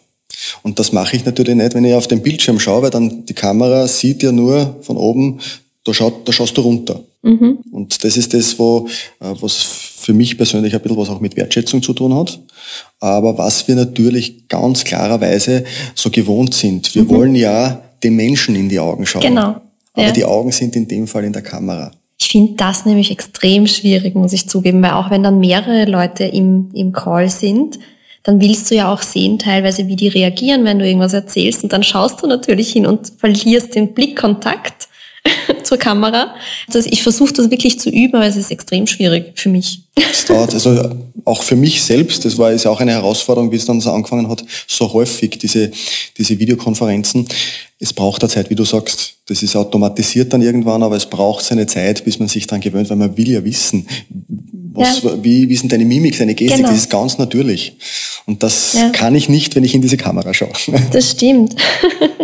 Und 0.64 0.80
das 0.80 0.92
mache 0.92 1.16
ich 1.16 1.24
natürlich 1.24 1.56
nicht, 1.56 1.74
wenn 1.74 1.86
ich 1.86 1.94
auf 1.94 2.08
den 2.08 2.22
Bildschirm 2.22 2.60
schaue, 2.60 2.84
weil 2.84 2.90
dann 2.90 3.26
die 3.26 3.34
Kamera 3.34 3.88
sieht 3.88 4.22
ja 4.22 4.34
nur 4.34 4.76
von 4.82 4.98
oben, 4.98 5.40
da, 5.86 5.94
schaut, 5.94 6.28
da 6.28 6.34
schaust 6.34 6.58
du 6.58 6.62
runter. 6.62 7.02
Mhm. 7.22 7.60
Und 7.72 8.04
das 8.04 8.18
ist 8.18 8.34
das, 8.34 8.60
wo, 8.60 8.86
äh, 9.22 9.34
was 9.40 9.54
für 9.54 10.12
mich 10.12 10.38
persönlich 10.38 10.76
ein 10.76 10.82
bisschen 10.82 10.98
was 10.98 11.10
auch 11.10 11.22
mit 11.22 11.38
Wertschätzung 11.38 11.82
zu 11.82 11.94
tun 11.94 12.14
hat. 12.14 12.38
Aber 13.00 13.38
was 13.38 13.66
wir 13.70 13.76
natürlich 13.76 14.50
ganz 14.50 14.84
klarerweise 14.84 15.64
so 15.96 16.10
gewohnt 16.10 16.54
sind. 16.54 16.94
Wir 16.94 17.04
mhm. 17.04 17.10
wollen 17.10 17.36
ja 17.36 17.85
dem 18.06 18.16
Menschen 18.16 18.56
in 18.56 18.70
die 18.70 18.80
Augen 18.80 19.06
schauen. 19.06 19.24
Genau. 19.24 19.56
Aber 19.94 20.08
ja. 20.08 20.12
die 20.12 20.26
Augen 20.26 20.52
sind 20.52 20.76
in 20.76 20.88
dem 20.88 21.08
Fall 21.08 21.26
in 21.26 21.34
der 21.34 21.42
Kamera. 21.42 21.92
Ich 22.18 22.30
finde 22.30 22.54
das 22.54 22.86
nämlich 22.86 23.12
extrem 23.12 23.68
schwierig, 23.68 24.16
muss 24.16 24.34
ich 24.34 24.48
zugeben, 24.48 24.82
weil 24.82 24.92
auch 24.92 25.10
wenn 25.10 25.24
dann 25.24 25.40
mehrere 25.40 25.86
Leute 25.86 26.24
im, 26.24 26.70
im 26.74 26.92
Call 26.94 27.30
sind, 27.30 27.78
dann 28.24 28.42
willst 28.42 28.72
du 28.72 28.76
ja 28.76 28.92
auch 28.92 29.02
sehen 29.02 29.38
teilweise, 29.38 29.88
wie 29.88 29.96
die 29.96 30.08
reagieren, 30.08 30.64
wenn 30.64 30.80
du 30.80 30.88
irgendwas 30.88 31.14
erzählst. 31.14 31.64
Und 31.64 31.74
dann 31.74 31.84
schaust 31.84 32.24
du 32.24 32.28
natürlich 32.28 32.72
hin 32.72 32.86
und 32.86 33.12
verlierst 33.18 33.76
den 33.76 33.94
Blickkontakt 33.94 34.88
zur 35.64 35.78
Kamera. 35.78 36.34
Also 36.68 36.88
ich 36.90 37.04
versuche 37.04 37.34
das 37.34 37.50
wirklich 37.52 37.80
zu 37.80 37.90
üben, 37.90 38.16
aber 38.16 38.28
es 38.28 38.36
ist 38.36 38.52
extrem 38.52 38.88
schwierig 38.88 39.34
für 39.36 39.50
mich. 39.50 39.82
Es 39.96 40.26
dauert, 40.26 40.54
also 40.54 40.90
auch 41.26 41.44
für 41.44 41.56
mich 41.56 41.82
selbst, 41.82 42.26
das 42.26 42.38
war 42.38 42.52
ist 42.52 42.66
auch 42.66 42.80
eine 42.80 42.92
Herausforderung, 42.92 43.52
wie 43.52 43.56
es 43.56 43.66
dann 43.66 43.82
so 43.82 43.92
angefangen 43.92 44.30
hat, 44.30 44.44
so 44.68 44.92
häufig 44.94 45.38
diese, 45.40 45.72
diese 46.18 46.38
Videokonferenzen. 46.38 47.28
Es 47.80 47.94
braucht 47.94 48.24
da 48.24 48.30
Zeit, 48.30 48.50
wie 48.50 48.56
du 48.56 48.64
sagst. 48.64 49.14
Das 49.28 49.42
ist 49.42 49.56
automatisiert 49.56 50.32
dann 50.32 50.42
irgendwann, 50.42 50.84
aber 50.84 50.96
es 50.96 51.08
braucht 51.08 51.44
seine 51.44 51.66
Zeit, 51.66 52.06
bis 52.06 52.20
man 52.20 52.28
sich 52.28 52.46
dann 52.46 52.62
gewöhnt, 52.62 52.90
weil 52.90 52.98
man 52.98 53.18
will 53.18 53.32
ja 53.32 53.44
wissen, 53.44 53.88
was, 54.74 55.02
ja. 55.02 55.24
wie, 55.24 55.50
wie 55.50 55.56
sind 55.56 55.72
deine 55.72 55.86
Mimik, 55.86 56.18
deine 56.18 56.36
Gestik, 56.36 56.58
genau. 56.58 56.70
das 56.70 56.78
ist 56.78 56.90
ganz 56.90 57.18
natürlich. 57.18 57.74
Und 58.26 58.44
das 58.44 58.74
ja. 58.74 58.90
kann 58.90 59.16
ich 59.16 59.30
nicht, 59.30 59.56
wenn 59.56 59.64
ich 59.64 59.74
in 59.74 59.82
diese 59.82 59.98
Kamera 59.98 60.34
schaue. 60.34 60.52
Das 60.92 61.12
stimmt. 61.12 61.56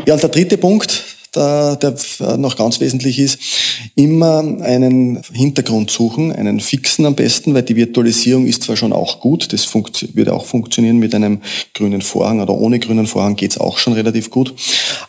ja, 0.06 0.14
und 0.14 0.22
der 0.22 0.30
dritte 0.30 0.58
Punkt, 0.58 1.04
der, 1.36 1.76
der 1.78 1.96
noch 2.38 2.58
ganz 2.58 2.80
wesentlich 2.80 3.20
ist, 3.20 3.39
immer 3.96 4.39
einen 4.39 5.22
Hintergrund 5.34 5.91
suchen, 5.91 6.32
einen 6.32 6.60
fixen 6.60 7.06
am 7.06 7.15
besten, 7.15 7.54
weil 7.54 7.63
die 7.63 7.76
Virtualisierung 7.76 8.46
ist 8.46 8.63
zwar 8.63 8.76
schon 8.76 8.94
auch 8.94 9.20
gut, 9.20 9.54
das 9.54 9.67
würde 10.13 10.34
auch 10.34 10.46
funktionieren 10.46 10.98
mit 10.98 11.15
einem 11.15 11.41
grünen 11.74 12.02
Vorhang 12.02 12.41
oder 12.41 12.54
ohne 12.54 12.80
grünen 12.80 13.08
Vorhang 13.08 13.36
geht's 13.36 13.58
auch 13.58 13.78
schon 13.78 13.94
relativ 13.94 14.30
gut, 14.30 14.54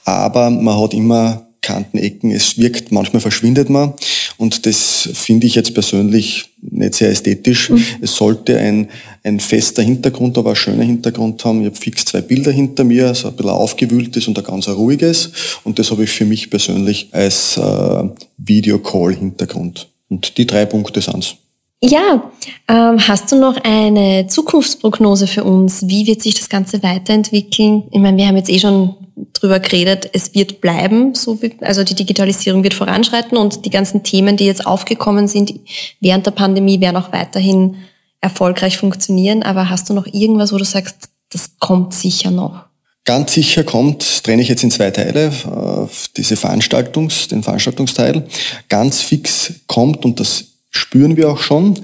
aber 0.05 0.51
man 0.51 0.81
hat 0.81 0.95
immer 0.95 1.47
Kanten, 1.63 1.99
Ecken, 1.99 2.31
es 2.31 2.59
wirkt, 2.59 2.93
manchmal 2.93 3.21
verschwindet 3.21 3.71
man 3.71 3.95
und 4.37 4.67
das 4.67 5.09
finde 5.15 5.47
ich 5.47 5.55
jetzt 5.55 5.73
persönlich 5.73 6.51
nicht 6.61 6.95
sehr 6.95 7.11
ästhetisch. 7.11 7.71
Mhm. 7.71 7.85
Es 8.01 8.17
sollte 8.17 8.59
ein, 8.59 8.89
ein 9.25 9.41
fester 9.41 9.83
Hintergrund, 9.83 10.37
aber 10.37 10.51
ein 10.51 10.57
schöner 10.57 10.85
Hintergrund 10.85 11.45
haben. 11.45 11.61
Ich 11.61 11.67
habe 11.67 11.77
fix 11.77 12.05
zwei 12.05 12.21
Bilder 12.21 12.53
hinter 12.53 12.85
mir, 12.85 13.15
so 13.15 13.29
ein 13.29 13.37
bisschen 13.37 13.51
aufgewühltes 13.51 14.29
und 14.29 14.39
ein 14.39 14.45
ganz 14.45 14.69
ruhiges 14.69 15.33
und 15.65 15.79
das 15.79 15.91
habe 15.91 16.05
ich 16.05 16.11
für 16.11 16.25
mich 16.25 16.51
persönlich 16.51 17.09
als 17.13 17.57
äh, 17.57 18.05
Videocall-Hintergrund. 18.37 19.89
Und 20.09 20.37
die 20.37 20.47
drei 20.47 20.67
Punkte 20.67 21.01
sind's. 21.01 21.37
Ja, 21.85 22.31
ähm, 22.69 23.09
hast 23.09 23.33
du 23.33 23.37
noch 23.37 23.57
eine 23.65 24.29
Zukunftsprognose 24.29 25.27
für 25.27 25.43
uns? 25.43 25.89
Wie 25.89 26.07
wird 26.07 26.23
sich 26.23 26.35
das 26.35 26.49
Ganze 26.49 26.81
weiterentwickeln? 26.83 27.85
Ich 27.91 27.99
meine, 27.99 28.17
wir 28.19 28.27
haben 28.27 28.37
jetzt 28.37 28.51
eh 28.51 28.61
schon 28.61 28.95
drüber 29.43 29.59
geredet, 29.59 30.09
es 30.13 30.35
wird 30.35 30.61
bleiben, 30.61 31.15
so 31.15 31.43
wie, 31.43 31.53
also 31.61 31.83
die 31.83 31.97
Digitalisierung 31.97 32.63
wird 32.63 32.75
voranschreiten 32.75 33.37
und 33.37 33.65
die 33.65 33.71
ganzen 33.71 34.05
Themen, 34.05 34.37
die 34.37 34.47
jetzt 34.47 34.67
aufgekommen 34.67 35.27
sind 35.27 35.53
während 36.01 36.27
der 36.27 36.31
Pandemie, 36.31 36.81
werden 36.81 36.97
auch 36.97 37.13
weiterhin 37.13 37.77
erfolgreich 38.21 38.79
funktionieren. 38.79 39.43
Aber 39.43 39.69
hast 39.69 39.91
du 39.91 39.95
noch 39.95 40.07
irgendwas, 40.07 40.53
wo 40.53 40.59
du 40.59 40.65
sagst, 40.65 41.09
das 41.31 41.59
kommt 41.59 41.93
sicher 41.93 42.31
noch? 42.31 42.67
Ganz 43.05 43.33
sicher 43.33 43.65
kommt, 43.65 44.23
trenne 44.23 44.43
ich 44.43 44.49
jetzt 44.49 44.63
in 44.63 44.71
zwei 44.71 44.93
Teile, 44.93 45.33
auf 45.45 46.09
diese 46.17 46.37
Veranstaltungs, 46.37 47.27
den 47.27 47.43
Veranstaltungsteil. 47.43 48.29
Ganz 48.69 49.01
fix 49.01 49.55
kommt, 49.67 50.05
und 50.05 50.21
das 50.21 50.52
spüren 50.73 51.17
wir 51.17 51.31
auch 51.31 51.39
schon, 51.39 51.79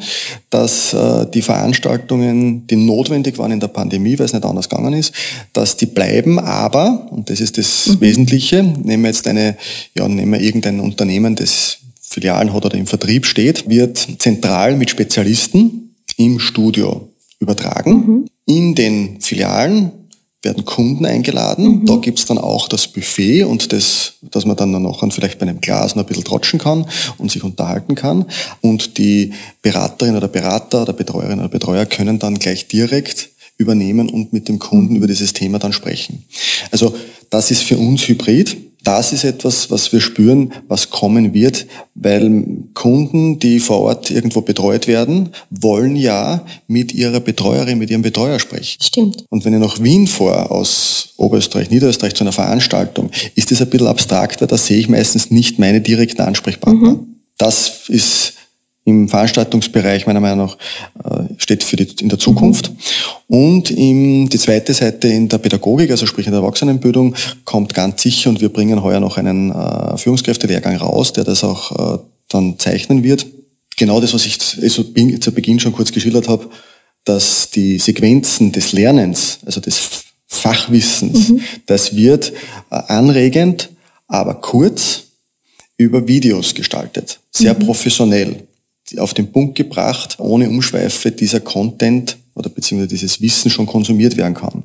dass 0.51 0.95
äh, 0.95 1.27
die 1.33 1.43
Veranstaltungen, 1.43 2.67
die 2.67 2.77
notwendig 2.77 3.37
waren 3.39 3.53
in 3.53 3.61
der 3.61 3.69
Pandemie, 3.69 4.19
weil 4.19 4.27
es 4.27 4.33
nicht 4.33 4.45
anders 4.45 4.69
gegangen 4.69 4.95
ist, 4.95 5.13
dass 5.53 5.77
die 5.77 5.87
bleiben, 5.87 6.39
aber, 6.39 7.07
und 7.11 7.29
das 7.29 7.41
ist 7.41 7.59
das 7.59 7.87
mhm. 7.87 8.01
Wesentliche, 8.01 8.63
nehmen 8.63 9.03
wir 9.05 9.11
jetzt 9.11 9.29
eine, 9.29 9.57
ja, 9.95 10.09
nehmen 10.09 10.33
wir 10.33 10.41
irgendein 10.41 10.81
Unternehmen, 10.81 11.37
das 11.37 11.79
Filialen 12.01 12.55
hat 12.55 12.65
oder 12.65 12.79
im 12.79 12.87
Vertrieb 12.87 13.27
steht, 13.27 13.69
wird 13.69 13.99
zentral 14.19 14.75
mit 14.77 14.89
Spezialisten 14.89 15.95
im 16.17 16.41
Studio 16.41 17.11
übertragen. 17.41 17.93
Mhm. 17.93 18.27
In 18.47 18.75
den 18.75 19.21
Filialen 19.21 19.93
werden 20.43 20.65
Kunden 20.65 21.05
eingeladen. 21.05 21.81
Mhm. 21.81 21.87
Da 21.87 21.97
gibt's 21.97 22.27
dann 22.27 22.39
auch 22.39 22.69
das 22.69 22.87
Buffet 22.89 23.45
und 23.45 23.73
das, 23.73 24.15
dass 24.23 24.45
man 24.45 24.57
dann 24.57 24.71
noch 24.71 25.05
vielleicht 25.13 25.39
bei 25.39 25.47
einem 25.47 25.61
Glas 25.61 25.97
noch 25.97 26.05
ein 26.05 26.07
bisschen 26.07 26.25
trotschen 26.25 26.61
kann 26.61 26.87
und 27.19 27.31
sich 27.31 27.43
unterhalten 27.43 27.95
kann. 27.95 28.25
Und 28.61 28.99
die 28.99 29.33
Beraterin 29.63 30.17
oder 30.17 30.29
Berater 30.29 30.83
oder 30.83 30.93
Betreuerin 30.93 31.41
oder 31.41 31.49
Betreuer 31.49 31.87
können 31.87 32.19
dann 32.19 32.39
gleich 32.39 32.69
direkt 32.69 33.31
übernehmen 33.57 34.09
und 34.09 34.33
mit 34.33 34.49
dem 34.49 34.61
Kunden 34.61 34.95
über 34.95 35.09
dieses 35.09 35.33
Thema 35.33 35.59
dann 35.59 35.73
sprechen. 35.73 36.25
Also 36.71 36.95
das 37.31 37.51
ist 37.51 37.65
für 37.65 37.77
uns 37.77 38.07
Hybrid 38.07 38.57
das 38.85 39.13
ist 39.13 39.25
etwas, 39.25 39.71
was 39.71 39.93
wir 39.93 40.01
spüren, 40.01 40.53
was 40.69 40.91
kommen 40.91 41.35
wird, 41.35 41.67
weil 41.95 42.45
Kunden, 42.75 43.39
die 43.39 43.61
vor 43.61 43.81
Ort 43.81 44.11
irgendwo 44.11 44.41
betreut 44.41 44.87
werden, 44.87 45.31
wollen 45.51 45.97
ja 45.97 46.45
mit 46.69 46.95
ihrer 46.95 47.21
Betreuerin, 47.21 47.79
mit 47.79 47.91
ihrem 47.91 48.03
Betreuer 48.03 48.39
sprechen. 48.39 48.81
Stimmt. 48.81 49.25
Und 49.29 49.45
wenn 49.45 49.53
ich 49.53 49.61
nach 49.61 49.83
Wien 49.83 50.07
fahre, 50.07 50.51
aus 50.51 51.11
Oberösterreich, 51.17 51.71
Niederösterreich 51.71 52.15
zu 52.15 52.25
einer 52.25 52.33
Veranstaltung, 52.33 53.11
ist 53.35 53.51
das 53.51 53.61
ein 53.61 53.69
bisschen 53.69 53.89
abstrakter, 53.89 54.47
da 54.47 54.57
sehe 54.57 54.79
ich 54.79 54.89
meistens 54.89 55.31
nicht 55.31 55.59
meine 55.59 55.81
direkten 55.81 56.23
Ansprechpartner. 56.23 56.93
Mhm. 56.93 57.17
Das 57.37 57.89
ist 57.89 58.35
im 58.89 59.07
Veranstaltungsbereich 59.09 60.07
meiner 60.07 60.21
Meinung 60.21 60.47
nach 60.47 60.57
äh, 61.05 61.35
steht 61.37 61.63
für 61.63 61.77
die, 61.77 61.89
in 62.01 62.09
der 62.09 62.19
Zukunft. 62.19 62.73
Und 63.27 63.71
im, 63.71 64.31
die 64.31 64.39
zweite 64.39 64.73
Seite 64.73 65.09
in 65.09 65.29
der 65.29 65.39
Pädagogik, 65.39 65.91
also 65.91 66.07
sprich 66.07 66.27
in 66.27 66.33
der 66.33 66.41
Erwachsenenbildung, 66.41 67.15
kommt 67.45 67.75
ganz 67.75 68.03
sicher 68.03 68.31
und 68.31 68.41
wir 68.41 68.49
bringen 68.49 68.83
heuer 68.83 69.01
noch 69.01 69.19
einen 69.19 69.51
äh, 69.51 69.99
Führungskräftelehrgang 69.99 70.77
raus, 70.77 71.13
der 71.13 71.25
das 71.25 71.45
auch 71.45 71.97
äh, 71.97 71.99
dann 72.29 72.59
zeichnen 72.59 73.03
wird. 73.05 73.27
Genau 73.77 74.01
das, 74.01 74.15
was 74.15 74.25
ich 74.25 74.41
zu, 74.41 74.63
zu 74.63 75.33
Beginn 75.33 75.61
schon 75.61 75.73
kurz 75.73 75.93
geschildert 75.93 76.27
habe, 76.27 76.49
dass 77.05 77.51
die 77.51 77.79
Sequenzen 77.79 78.53
des 78.53 78.73
Lernens, 78.73 79.41
also 79.45 79.61
des 79.61 80.05
Fachwissens, 80.27 81.29
mhm. 81.29 81.41
das 81.67 81.95
wird 81.95 82.33
äh, 82.71 82.77
anregend, 82.89 83.69
aber 84.07 84.35
kurz 84.35 85.03
über 85.77 86.09
Videos 86.09 86.55
gestaltet. 86.55 87.21
Sehr 87.31 87.53
mhm. 87.53 87.59
professionell 87.61 88.48
auf 88.97 89.15
den 89.15 89.33
Punkt 89.33 89.57
gebracht, 89.57 90.17
ohne 90.19 90.49
Umschweife 90.49 91.11
dieser 91.11 91.41
Content 91.41 92.17
oder 92.35 92.49
beziehungsweise 92.49 92.89
dieses 92.89 93.21
Wissen 93.21 93.51
schon 93.51 93.67
konsumiert 93.67 94.17
werden 94.17 94.35
kann. 94.35 94.63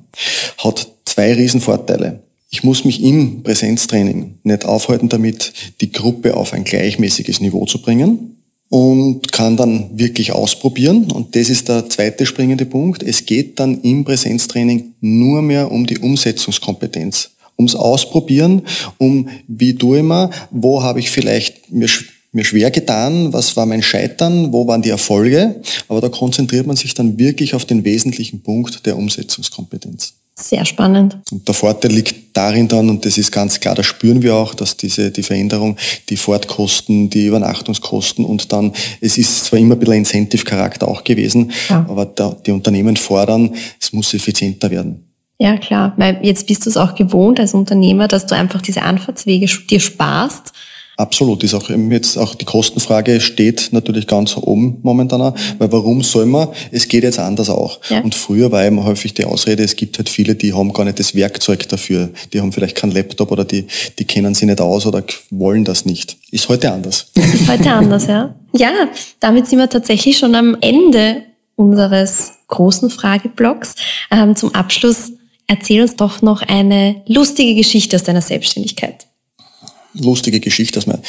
Hat 0.57 0.87
zwei 1.05 1.33
Riesenvorteile. 1.33 2.19
Ich 2.49 2.63
muss 2.63 2.85
mich 2.85 3.03
im 3.03 3.41
Präsenztraining 3.41 4.35
nicht 4.43 4.65
aufhalten 4.65 5.09
damit, 5.09 5.53
die 5.81 5.91
Gruppe 5.91 6.37
auf 6.37 6.53
ein 6.53 6.63
gleichmäßiges 6.63 7.41
Niveau 7.41 7.65
zu 7.65 7.81
bringen 7.81 8.37
und 8.69 9.31
kann 9.31 9.57
dann 9.57 9.89
wirklich 9.97 10.31
ausprobieren. 10.31 11.11
Und 11.11 11.35
das 11.35 11.49
ist 11.49 11.67
der 11.67 11.89
zweite 11.89 12.25
springende 12.25 12.65
Punkt. 12.65 13.03
Es 13.03 13.25
geht 13.25 13.59
dann 13.59 13.81
im 13.81 14.05
Präsenztraining 14.05 14.93
nur 15.01 15.41
mehr 15.41 15.71
um 15.71 15.85
die 15.85 15.97
Umsetzungskompetenz 15.97 17.31
ums 17.57 17.75
Ausprobieren, 17.75 18.63
um 18.97 19.29
wie 19.47 19.75
tue 19.75 19.97
ich 19.99 20.03
mal, 20.03 20.29
wo 20.49 20.81
habe 20.81 20.99
ich 20.99 21.11
vielleicht 21.11 21.71
mir 21.71 21.87
mir 22.33 22.43
schwer 22.43 22.71
getan, 22.71 23.31
was 23.31 23.55
war 23.55 23.65
mein 23.65 23.83
Scheitern, 23.83 24.51
wo 24.51 24.67
waren 24.67 24.81
die 24.81 24.89
Erfolge, 24.89 25.61
aber 25.87 26.01
da 26.01 26.09
konzentriert 26.09 26.67
man 26.67 26.75
sich 26.75 26.93
dann 26.93 27.17
wirklich 27.17 27.53
auf 27.53 27.65
den 27.65 27.85
wesentlichen 27.85 28.41
Punkt 28.41 28.85
der 28.85 28.97
Umsetzungskompetenz. 28.97 30.13
Sehr 30.35 30.65
spannend. 30.65 31.19
Und 31.31 31.47
der 31.47 31.53
Vorteil 31.53 31.91
liegt 31.91 32.35
darin 32.35 32.67
dann, 32.67 32.89
und 32.89 33.05
das 33.05 33.19
ist 33.19 33.31
ganz 33.31 33.59
klar, 33.59 33.75
da 33.75 33.83
spüren 33.83 34.23
wir 34.23 34.33
auch, 34.33 34.55
dass 34.55 34.75
diese, 34.75 35.11
die 35.11 35.21
Veränderung, 35.21 35.77
die 36.09 36.17
Fortkosten, 36.17 37.07
die 37.11 37.27
Übernachtungskosten 37.27 38.25
und 38.25 38.51
dann, 38.51 38.73
es 38.99 39.19
ist 39.19 39.45
zwar 39.45 39.59
immer 39.59 39.75
ein 39.75 39.79
bisschen 39.79 39.93
Incentive-Charakter 39.93 40.87
auch 40.87 41.03
gewesen, 41.03 41.51
ja. 41.69 41.85
aber 41.87 42.07
da, 42.07 42.35
die 42.45 42.51
Unternehmen 42.51 42.97
fordern, 42.97 43.53
es 43.79 43.93
muss 43.93 44.11
effizienter 44.15 44.71
werden. 44.71 45.07
Ja, 45.37 45.57
klar, 45.57 45.93
weil 45.97 46.19
jetzt 46.23 46.47
bist 46.47 46.65
du 46.65 46.69
es 46.71 46.77
auch 46.77 46.95
gewohnt 46.95 47.39
als 47.39 47.53
Unternehmer, 47.53 48.07
dass 48.07 48.25
du 48.25 48.33
einfach 48.33 48.61
diese 48.61 48.81
Anfahrtswege 48.81 49.45
dir 49.69 49.79
sparst 49.79 50.51
Absolut, 50.95 51.43
ist 51.43 51.55
auch 51.55 51.69
jetzt 51.69 52.17
auch 52.17 52.35
die 52.35 52.45
Kostenfrage 52.45 53.19
steht 53.19 53.69
natürlich 53.71 54.05
ganz 54.05 54.37
oben 54.37 54.77
momentan, 54.83 55.33
weil 55.57 55.71
warum 55.71 56.03
soll 56.03 56.27
man? 56.27 56.49
Es 56.71 56.87
geht 56.87 57.03
jetzt 57.03 57.17
anders 57.17 57.49
auch. 57.49 57.79
Ja. 57.89 58.01
Und 58.01 58.13
früher 58.13 58.51
war 58.51 58.63
eben 58.63 58.83
häufig 58.83 59.13
die 59.15 59.25
Ausrede, 59.25 59.63
es 59.63 59.75
gibt 59.75 59.97
halt 59.97 60.07
viele, 60.07 60.35
die 60.35 60.53
haben 60.53 60.71
gar 60.71 60.85
nicht 60.85 60.99
das 60.99 61.15
Werkzeug 61.15 61.67
dafür. 61.67 62.09
Die 62.31 62.41
haben 62.41 62.51
vielleicht 62.51 62.75
keinen 62.75 62.91
Laptop 62.91 63.31
oder 63.31 63.43
die, 63.43 63.65
die 63.97 64.05
kennen 64.05 64.35
sie 64.35 64.45
nicht 64.45 64.61
aus 64.61 64.85
oder 64.85 65.03
wollen 65.31 65.65
das 65.65 65.85
nicht. 65.85 66.17
Ist 66.29 66.47
heute 66.47 66.71
anders. 66.71 67.11
Ist 67.15 67.49
heute 67.49 67.71
anders, 67.71 68.05
ja. 68.05 68.35
Ja, 68.55 68.71
damit 69.19 69.47
sind 69.47 69.57
wir 69.57 69.69
tatsächlich 69.69 70.19
schon 70.19 70.35
am 70.35 70.55
Ende 70.61 71.23
unseres 71.55 72.33
großen 72.49 72.91
Frageblocks. 72.91 73.75
Ähm, 74.11 74.35
zum 74.35 74.53
Abschluss 74.53 75.13
erzähl 75.47 75.81
uns 75.81 75.95
doch 75.95 76.21
noch 76.21 76.43
eine 76.43 77.01
lustige 77.07 77.55
Geschichte 77.55 77.95
aus 77.95 78.03
deiner 78.03 78.21
Selbstständigkeit 78.21 79.07
lustige 79.93 80.39
Geschichte 80.39 80.79
aus 80.79 80.87
meinem 80.87 81.01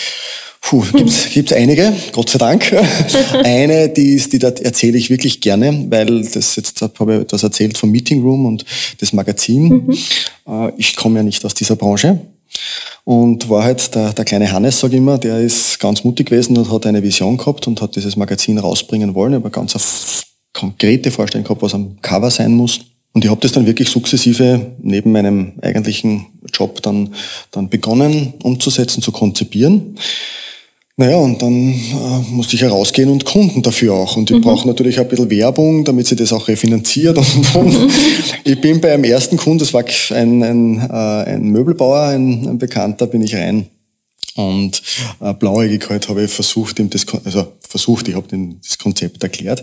Puh, 0.67 0.83
gibt's, 0.93 1.29
gibt's 1.31 1.53
einige, 1.53 1.93
Gott 2.13 2.31
sei 2.31 2.39
Dank. 2.39 2.75
Eine, 3.45 3.91
die 3.91 4.15
ist, 4.15 4.33
die 4.33 4.39
da 4.39 4.49
erzähle 4.49 4.97
ich 4.97 5.11
wirklich 5.11 5.43
gerne, 5.43 5.87
weil 5.91 6.27
das 6.27 6.57
jetzt 6.57 6.81
habe 6.81 7.15
ich 7.17 7.21
etwas 7.21 7.43
erzählt 7.43 7.77
vom 7.77 7.91
Meeting 7.91 8.23
Room 8.23 8.47
und 8.47 8.65
das 8.99 9.13
Magazin. 9.13 9.69
Mhm. 9.69 9.99
Äh, 10.49 10.73
ich 10.79 10.97
komme 10.97 11.19
ja 11.19 11.23
nicht 11.23 11.45
aus 11.45 11.53
dieser 11.53 11.77
Branche 11.77 12.19
und 13.05 13.51
war 13.51 13.63
halt 13.63 13.95
der, 13.95 14.15
der 14.15 14.25
kleine 14.25 14.51
Hannes, 14.51 14.81
sage 14.81 14.95
ich 14.95 14.99
immer, 14.99 15.19
der 15.19 15.39
ist 15.41 15.79
ganz 15.81 16.03
mutig 16.03 16.31
gewesen 16.31 16.57
und 16.57 16.71
hat 16.71 16.87
eine 16.87 17.03
Vision 17.03 17.37
gehabt 17.37 17.67
und 17.67 17.83
hat 17.83 17.95
dieses 17.95 18.17
Magazin 18.17 18.59
rausbringen 18.59 19.15
wollen, 19.15 19.35
aber 19.35 19.51
ganz 19.51 19.75
eine 19.75 19.85
konkrete 20.55 21.11
Vorstellung 21.11 21.45
gehabt, 21.45 21.61
was 21.61 21.75
am 21.75 22.01
Cover 22.01 22.31
sein 22.31 22.55
muss. 22.55 22.81
Und 23.15 23.25
ich 23.25 23.31
habe 23.31 23.41
das 23.41 23.53
dann 23.53 23.67
wirklich 23.67 23.89
sukzessive 23.89 24.73
neben 24.83 25.13
meinem 25.13 25.53
eigentlichen 25.63 26.27
Job 26.53 26.83
dann, 26.83 27.15
dann 27.53 27.69
begonnen 27.69 28.35
umzusetzen, 28.43 29.03
zu 29.03 29.13
konzipieren. 29.13 29.97
Naja, 30.97 31.17
und 31.17 31.41
dann 31.41 31.73
äh, 31.73 32.31
musste 32.31 32.55
ich 32.57 32.63
herausgehen 32.63 33.09
und 33.09 33.25
Kunden 33.25 33.63
dafür 33.63 33.95
auch. 33.95 34.17
Und 34.17 34.31
ich 34.31 34.37
mhm. 34.37 34.43
brauche 34.43 34.67
natürlich 34.67 34.99
ein 34.99 35.09
bisschen 35.09 35.31
Werbung, 35.31 35.85
damit 35.85 36.07
sie 36.09 36.17
das 36.17 36.33
auch 36.33 36.47
refinanziert. 36.47 37.17
Und, 37.55 37.77
und 37.77 37.93
ich 38.45 38.61
bin 38.61 38.81
bei 38.81 38.93
einem 38.93 39.05
ersten 39.05 39.37
Kunden, 39.37 39.59
das 39.59 39.75
war 39.75 39.85
ein, 40.11 40.43
ein, 40.43 40.79
äh, 40.79 41.33
ein 41.33 41.49
Möbelbauer, 41.49 42.09
ein, 42.09 42.47
ein 42.49 42.59
Bekannter, 42.59 43.07
bin 43.07 43.23
ich 43.23 43.35
rein 43.35 43.67
und 44.37 44.83
äh, 45.21 45.33
blauäugig 45.33 45.89
halt 45.89 46.09
habe 46.09 46.25
ich 46.25 46.31
versucht, 46.31 46.79
ihm 46.79 46.91
das, 46.91 47.07
also 47.25 47.53
versucht, 47.69 48.09
ich 48.09 48.15
habe 48.15 48.27
ihm 48.35 48.61
das 48.63 48.79
Konzept 48.79 49.23
erklärt. 49.23 49.63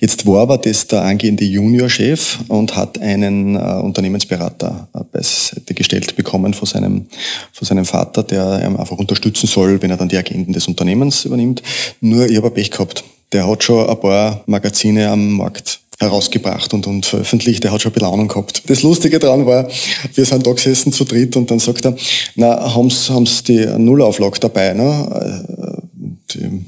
Jetzt 0.00 0.26
war 0.26 0.42
aber 0.42 0.58
das 0.58 0.86
der 0.86 1.02
angehende 1.02 1.44
Juniorchef 1.44 2.38
und 2.48 2.74
hat 2.74 2.98
einen 3.00 3.56
äh, 3.56 3.58
Unternehmensberater 3.58 4.88
äh, 4.94 5.00
beiseite 5.12 5.74
gestellt 5.74 6.16
bekommen 6.16 6.54
von 6.54 6.66
seinem, 6.66 7.06
von 7.52 7.66
seinem 7.66 7.84
Vater, 7.84 8.22
der 8.22 8.64
ihm 8.64 8.76
einfach 8.76 8.96
unterstützen 8.96 9.46
soll, 9.46 9.80
wenn 9.82 9.90
er 9.90 9.96
dann 9.96 10.08
die 10.08 10.16
Agenten 10.16 10.52
des 10.52 10.68
Unternehmens 10.68 11.24
übernimmt. 11.24 11.62
Nur 12.00 12.28
ich 12.28 12.36
habe 12.36 12.50
Pech 12.50 12.70
gehabt. 12.70 13.04
Der 13.32 13.46
hat 13.46 13.62
schon 13.62 13.86
ein 13.86 14.00
paar 14.00 14.42
Magazine 14.46 15.10
am 15.10 15.32
Markt 15.32 15.80
herausgebracht 15.98 16.72
und, 16.74 16.86
und 16.86 17.06
veröffentlicht. 17.06 17.64
Er 17.64 17.72
hat 17.72 17.82
schon 17.82 17.90
ein 17.90 17.94
bisschen 17.94 18.12
Ahnung 18.12 18.28
gehabt. 18.28 18.62
Das 18.66 18.82
Lustige 18.82 19.18
daran 19.18 19.46
war, 19.46 19.68
wir 20.14 20.24
sind 20.24 20.46
da 20.46 20.52
gesessen 20.52 20.92
zu 20.92 21.04
dritt 21.04 21.36
und 21.36 21.50
dann 21.50 21.58
sagt 21.58 21.84
er, 21.84 21.96
na, 22.36 22.74
haben 22.74 22.90
Sie 22.90 23.42
die 23.44 23.66
Nullauflage 23.78 24.38
dabei? 24.38 24.74
Ne? 24.74 25.84
Die, 26.30 26.64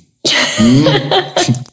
hm, 0.57 0.87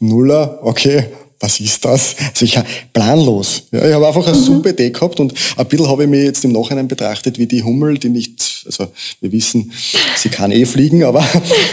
Nuller, 0.00 0.58
okay, 0.62 1.06
was 1.40 1.60
ist 1.60 1.84
das? 1.84 2.16
Also 2.30 2.44
ich 2.44 2.58
planlos. 2.92 3.62
Ja, 3.70 3.86
ich 3.86 3.94
habe 3.94 4.06
einfach 4.06 4.26
eine 4.26 4.36
mhm. 4.36 4.42
super 4.42 4.70
Idee 4.70 4.90
gehabt 4.90 5.20
und 5.20 5.32
ein 5.56 5.66
bisschen 5.66 5.88
habe 5.88 6.04
ich 6.04 6.08
mir 6.08 6.24
jetzt 6.24 6.44
im 6.44 6.52
Nachhinein 6.52 6.88
betrachtet, 6.88 7.38
wie 7.38 7.46
die 7.46 7.62
Hummel, 7.62 7.98
die 7.98 8.08
nicht 8.08 8.47
Also 8.68 8.88
wir 9.20 9.32
wissen, 9.32 9.72
sie 10.16 10.28
kann 10.28 10.52
eh 10.52 10.64
fliegen, 10.64 11.04
aber, 11.04 11.26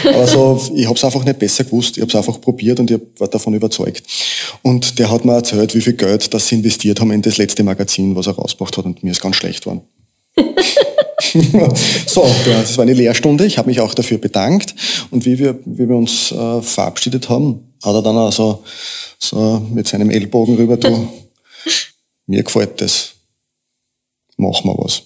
aber 0.04 0.26
so, 0.26 0.60
ich 0.74 0.86
habe 0.86 0.96
es 0.96 1.04
einfach 1.04 1.24
nicht 1.24 1.38
besser 1.38 1.64
gewusst. 1.64 1.96
Ich 1.96 2.00
habe 2.00 2.10
es 2.10 2.16
einfach 2.16 2.40
probiert 2.40 2.80
und 2.80 2.90
ich 2.90 3.00
war 3.18 3.28
davon 3.28 3.54
überzeugt. 3.54 4.02
Und 4.62 4.98
der 4.98 5.10
hat 5.10 5.24
mir 5.24 5.34
erzählt, 5.34 5.74
wie 5.74 5.80
viel 5.80 5.94
Geld 5.94 6.32
das 6.34 6.48
sie 6.48 6.56
investiert 6.56 7.00
haben 7.00 7.12
in 7.12 7.22
das 7.22 7.36
letzte 7.36 7.62
Magazin, 7.62 8.16
was 8.16 8.26
er 8.26 8.34
rausgebracht 8.34 8.76
hat 8.76 8.84
und 8.84 9.04
mir 9.04 9.10
ist 9.10 9.22
ganz 9.22 9.36
schlecht 9.36 9.62
geworden. 9.62 9.82
so, 12.06 12.28
das 12.44 12.76
war 12.76 12.82
eine 12.82 12.92
Lehrstunde. 12.92 13.46
Ich 13.46 13.58
habe 13.58 13.68
mich 13.68 13.80
auch 13.80 13.94
dafür 13.94 14.18
bedankt. 14.18 14.74
Und 15.10 15.24
wie 15.24 15.38
wir, 15.38 15.58
wie 15.64 15.88
wir 15.88 15.96
uns 15.96 16.32
äh, 16.32 16.62
verabschiedet 16.62 17.28
haben, 17.28 17.72
hat 17.82 17.94
er 17.94 18.02
dann 18.02 18.16
also 18.16 18.64
so 19.18 19.66
mit 19.72 19.88
seinem 19.88 20.10
Ellbogen 20.10 20.56
rüber, 20.56 20.76
du, 20.76 21.08
mir 22.26 22.42
gefällt 22.42 22.80
das. 22.80 23.12
Mach 24.36 24.64
mal 24.64 24.76
was. 24.78 25.02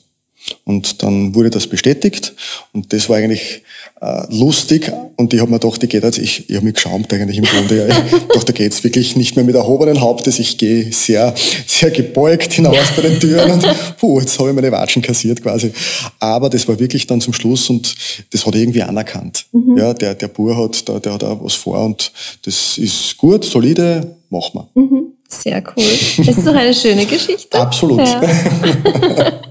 Und 0.65 1.03
dann 1.03 1.35
wurde 1.35 1.51
das 1.51 1.67
bestätigt 1.67 2.35
und 2.73 2.93
das 2.93 3.09
war 3.09 3.17
eigentlich 3.17 3.63
äh, 4.01 4.23
lustig 4.31 4.91
und 5.17 5.35
ich 5.35 5.41
habe 5.41 5.51
mir 5.51 5.59
gedacht, 5.59 5.83
ich 5.83 5.89
gehe 5.91 6.01
jetzt, 6.01 6.19
ich, 6.19 6.49
ich 6.49 6.57
habe 6.57 6.65
mich 6.65 6.75
geschaumt 6.75 7.13
eigentlich 7.13 7.39
im 7.39 7.45
Grunde. 7.45 7.89
Ja. 7.89 8.05
Ich 8.07 8.27
dachte, 8.29 8.47
da 8.47 8.53
geht's 8.53 8.83
wirklich 8.83 9.17
nicht 9.17 9.37
mehr 9.37 9.45
mit 9.45 9.55
erhobenen 9.55 10.01
Hauptes, 10.01 10.39
ich 10.39 10.57
gehe 10.57 10.91
sehr, 10.93 11.35
sehr 11.67 11.91
gebeugt 11.91 12.53
hinaus 12.53 12.77
bei 12.97 13.03
den 13.03 13.21
Türen 13.21 13.51
und 13.51 13.67
puh, 13.99 14.21
jetzt 14.21 14.39
habe 14.39 14.49
ich 14.49 14.55
meine 14.55 14.73
Watschen 14.73 15.03
kassiert 15.03 15.43
quasi. 15.43 15.73
Aber 16.19 16.49
das 16.49 16.67
war 16.67 16.79
wirklich 16.79 17.07
dann 17.07 17.21
zum 17.21 17.35
Schluss 17.35 17.69
und 17.69 17.95
das 18.31 18.47
hat 18.47 18.55
irgendwie 18.55 18.83
anerkannt. 18.83 19.47
Mhm. 19.53 19.77
Ja, 19.77 19.93
der, 19.93 20.15
der 20.15 20.29
Bur 20.29 20.57
hat, 20.57 20.89
der, 20.89 21.01
der 21.01 21.13
hat 21.13 21.25
auch 21.25 21.45
was 21.45 21.55
vor 21.55 21.85
und 21.85 22.13
das 22.45 22.79
ist 22.79 23.17
gut, 23.19 23.45
solide, 23.45 24.17
machen 24.31 24.61
wir. 24.75 24.83
Mhm. 24.83 25.13
Sehr 25.29 25.63
cool. 25.77 25.85
Das 26.25 26.39
ist 26.39 26.47
doch 26.47 26.55
eine 26.55 26.75
schöne 26.75 27.07
Geschichte. 27.07 27.59
Absolut. 27.59 28.01
Ja. 28.01 29.41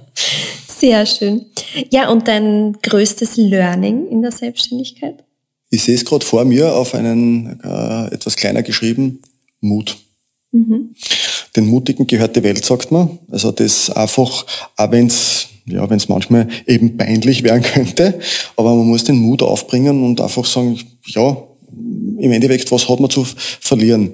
Sehr 0.80 1.06
schön. 1.06 1.46
Ja, 1.90 2.10
und 2.10 2.28
dein 2.28 2.78
größtes 2.82 3.36
Learning 3.36 4.08
in 4.08 4.22
der 4.22 4.32
Selbstständigkeit? 4.32 5.26
Ich 5.70 5.84
sehe 5.84 5.96
es 5.96 6.06
gerade 6.06 6.26
vor 6.26 6.46
mir 6.46 6.74
auf 6.74 6.96
einen 6.96 7.60
äh, 7.62 8.14
etwas 8.14 8.38
kleiner 8.38 8.64
geschrieben, 8.64 9.22
Mut. 9.60 9.98
Mhm. 10.52 10.96
Den 11.56 11.68
Mutigen 11.68 12.08
gehört 12.08 12.36
die 12.36 12.44
Welt, 12.44 12.64
sagt 12.64 12.92
man. 12.92 13.20
Also 13.30 13.52
das 13.52 13.90
einfach, 13.90 14.46
auch 14.78 14.92
wenn 14.92 15.08
es 15.08 15.48
ja, 15.66 15.86
manchmal 16.08 16.48
eben 16.66 16.96
peinlich 16.96 17.44
werden 17.44 17.62
könnte, 17.74 18.18
aber 18.56 18.74
man 18.74 18.88
muss 18.88 19.04
den 19.04 19.18
Mut 19.18 19.44
aufbringen 19.44 20.02
und 20.04 20.22
einfach 20.22 20.46
sagen, 20.46 20.80
ja, 21.08 21.38
im 22.18 22.32
Endeffekt, 22.32 22.72
was 22.72 22.88
hat 22.88 23.00
man 23.00 23.10
zu 23.10 23.26
verlieren? 23.60 24.12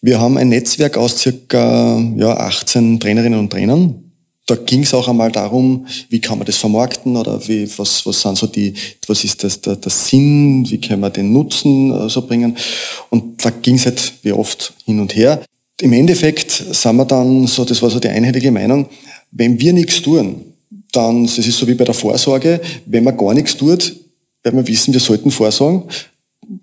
Wir 0.00 0.18
haben 0.18 0.38
ein 0.38 0.48
Netzwerk 0.48 0.96
aus 0.96 1.18
circa 1.18 2.02
ja, 2.16 2.36
18 2.36 3.00
Trainerinnen 3.00 3.38
und 3.38 3.50
Trainern 3.50 4.09
da 4.46 4.56
ging 4.56 4.82
es 4.82 4.94
auch 4.94 5.06
einmal 5.06 5.30
darum, 5.30 5.86
wie 6.08 6.20
kann 6.20 6.38
man 6.38 6.46
das 6.46 6.56
vermarkten 6.56 7.16
oder 7.16 7.46
wie, 7.46 7.68
was, 7.78 8.04
was 8.04 8.20
sind 8.20 8.36
so 8.36 8.46
die, 8.46 8.74
was 9.06 9.22
ist 9.22 9.44
das, 9.44 9.60
der, 9.60 9.76
der 9.76 9.90
Sinn, 9.90 10.68
wie 10.68 10.80
können 10.80 11.00
wir 11.00 11.10
den 11.10 11.32
Nutzen 11.32 11.92
äh, 11.92 12.08
so 12.08 12.26
bringen. 12.26 12.56
Und 13.10 13.44
da 13.44 13.50
ging 13.50 13.76
es 13.76 13.86
halt 13.86 14.12
wie 14.22 14.32
oft 14.32 14.72
hin 14.84 14.98
und 14.98 15.14
her. 15.14 15.40
Im 15.80 15.92
Endeffekt 15.92 16.50
sind 16.50 16.96
wir 16.96 17.04
dann 17.04 17.46
so, 17.46 17.64
das 17.64 17.80
war 17.80 17.90
so 17.90 18.00
die 18.00 18.08
einheitliche 18.08 18.50
Meinung, 18.50 18.88
wenn 19.30 19.58
wir 19.60 19.72
nichts 19.72 20.02
tun, 20.02 20.42
dann, 20.92 21.26
das 21.26 21.38
ist 21.38 21.56
so 21.56 21.66
wie 21.68 21.74
bei 21.74 21.84
der 21.84 21.94
Vorsorge, 21.94 22.60
wenn 22.86 23.04
man 23.04 23.16
gar 23.16 23.34
nichts 23.34 23.56
tut, 23.56 23.94
weil 24.42 24.54
wir 24.54 24.66
wissen, 24.66 24.92
wir 24.92 25.00
sollten 25.00 25.30
vorsorgen, 25.30 25.84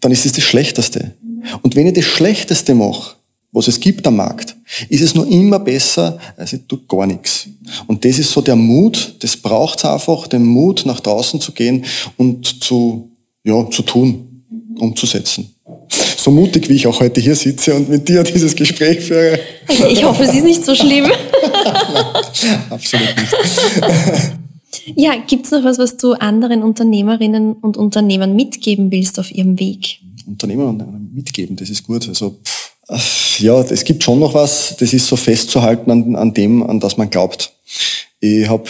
dann 0.02 0.12
ist 0.12 0.26
es 0.26 0.34
das 0.34 0.44
Schlechteste. 0.44 1.14
Und 1.62 1.76
wenn 1.76 1.88
ich 1.88 1.94
das 1.94 2.06
Schlechteste 2.06 2.76
mache, 2.76 3.17
was 3.52 3.68
es 3.68 3.80
gibt 3.80 4.06
am 4.06 4.18
Markt, 4.18 4.56
ist 4.90 5.02
es 5.02 5.16
nur 5.16 5.28
immer 5.28 5.60
besser, 5.60 6.20
als 6.36 6.54
ich 6.54 6.62
tue 6.68 6.80
gar 6.88 7.08
nichts. 7.08 7.48
Und 7.88 8.04
das 8.04 8.20
ist 8.20 8.32
so 8.32 8.42
der 8.42 8.56
Mut, 8.56 9.16
das 9.20 9.38
braucht 9.38 9.80
es 9.80 9.86
einfach, 9.86 10.28
den 10.28 10.46
Mut, 10.46 10.86
nach 10.86 11.00
draußen 11.00 11.40
zu 11.40 11.52
gehen 11.54 11.86
und 12.18 12.64
zu, 12.64 13.12
ja, 13.44 13.70
zu 13.70 13.82
tun, 13.84 14.44
umzusetzen. 14.78 15.54
So 16.18 16.32
mutig, 16.32 16.68
wie 16.70 16.74
ich 16.74 16.88
auch 16.88 17.00
heute 17.00 17.22
hier 17.22 17.36
sitze 17.36 17.74
und 17.74 17.90
mit 17.90 18.08
dir 18.08 18.24
dieses 18.36 18.56
Gespräch 18.56 19.00
führe. 19.00 19.40
Ich 19.90 20.04
hoffe, 20.04 20.24
es 20.24 20.34
ist 20.34 20.44
nicht 20.44 20.66
so 20.66 20.76
schlimm. 20.76 21.06
Nein, 22.44 22.64
absolut 22.70 23.16
nicht. 23.16 23.34
Ja, 24.96 25.16
gibt 25.16 25.46
es 25.46 25.52
noch 25.52 25.64
was, 25.64 25.80
was 25.80 25.98
du 25.98 26.14
anderen 26.14 26.64
Unternehmerinnen 26.64 27.54
und 27.54 27.76
Unternehmern 27.76 28.36
mitgeben 28.36 28.90
willst 28.92 29.20
auf 29.20 29.32
ihrem 29.32 29.60
Weg? 29.60 30.00
Unternehmern 30.26 31.10
mitgeben, 31.14 31.56
das 31.58 31.70
ist 31.70 31.84
gut. 31.84 32.08
Also 32.08 32.40
ja, 33.40 33.60
es 33.62 33.84
gibt 33.84 34.04
schon 34.04 34.20
noch 34.20 34.34
was, 34.34 34.76
das 34.80 34.94
ist 34.94 35.08
so 35.08 35.16
festzuhalten 35.16 35.92
an, 35.92 36.16
an 36.16 36.34
dem, 36.34 36.64
an 36.64 36.80
das 36.80 36.98
man 36.98 37.10
glaubt. 37.10 37.52
Ich 38.20 38.50
habe 38.50 38.64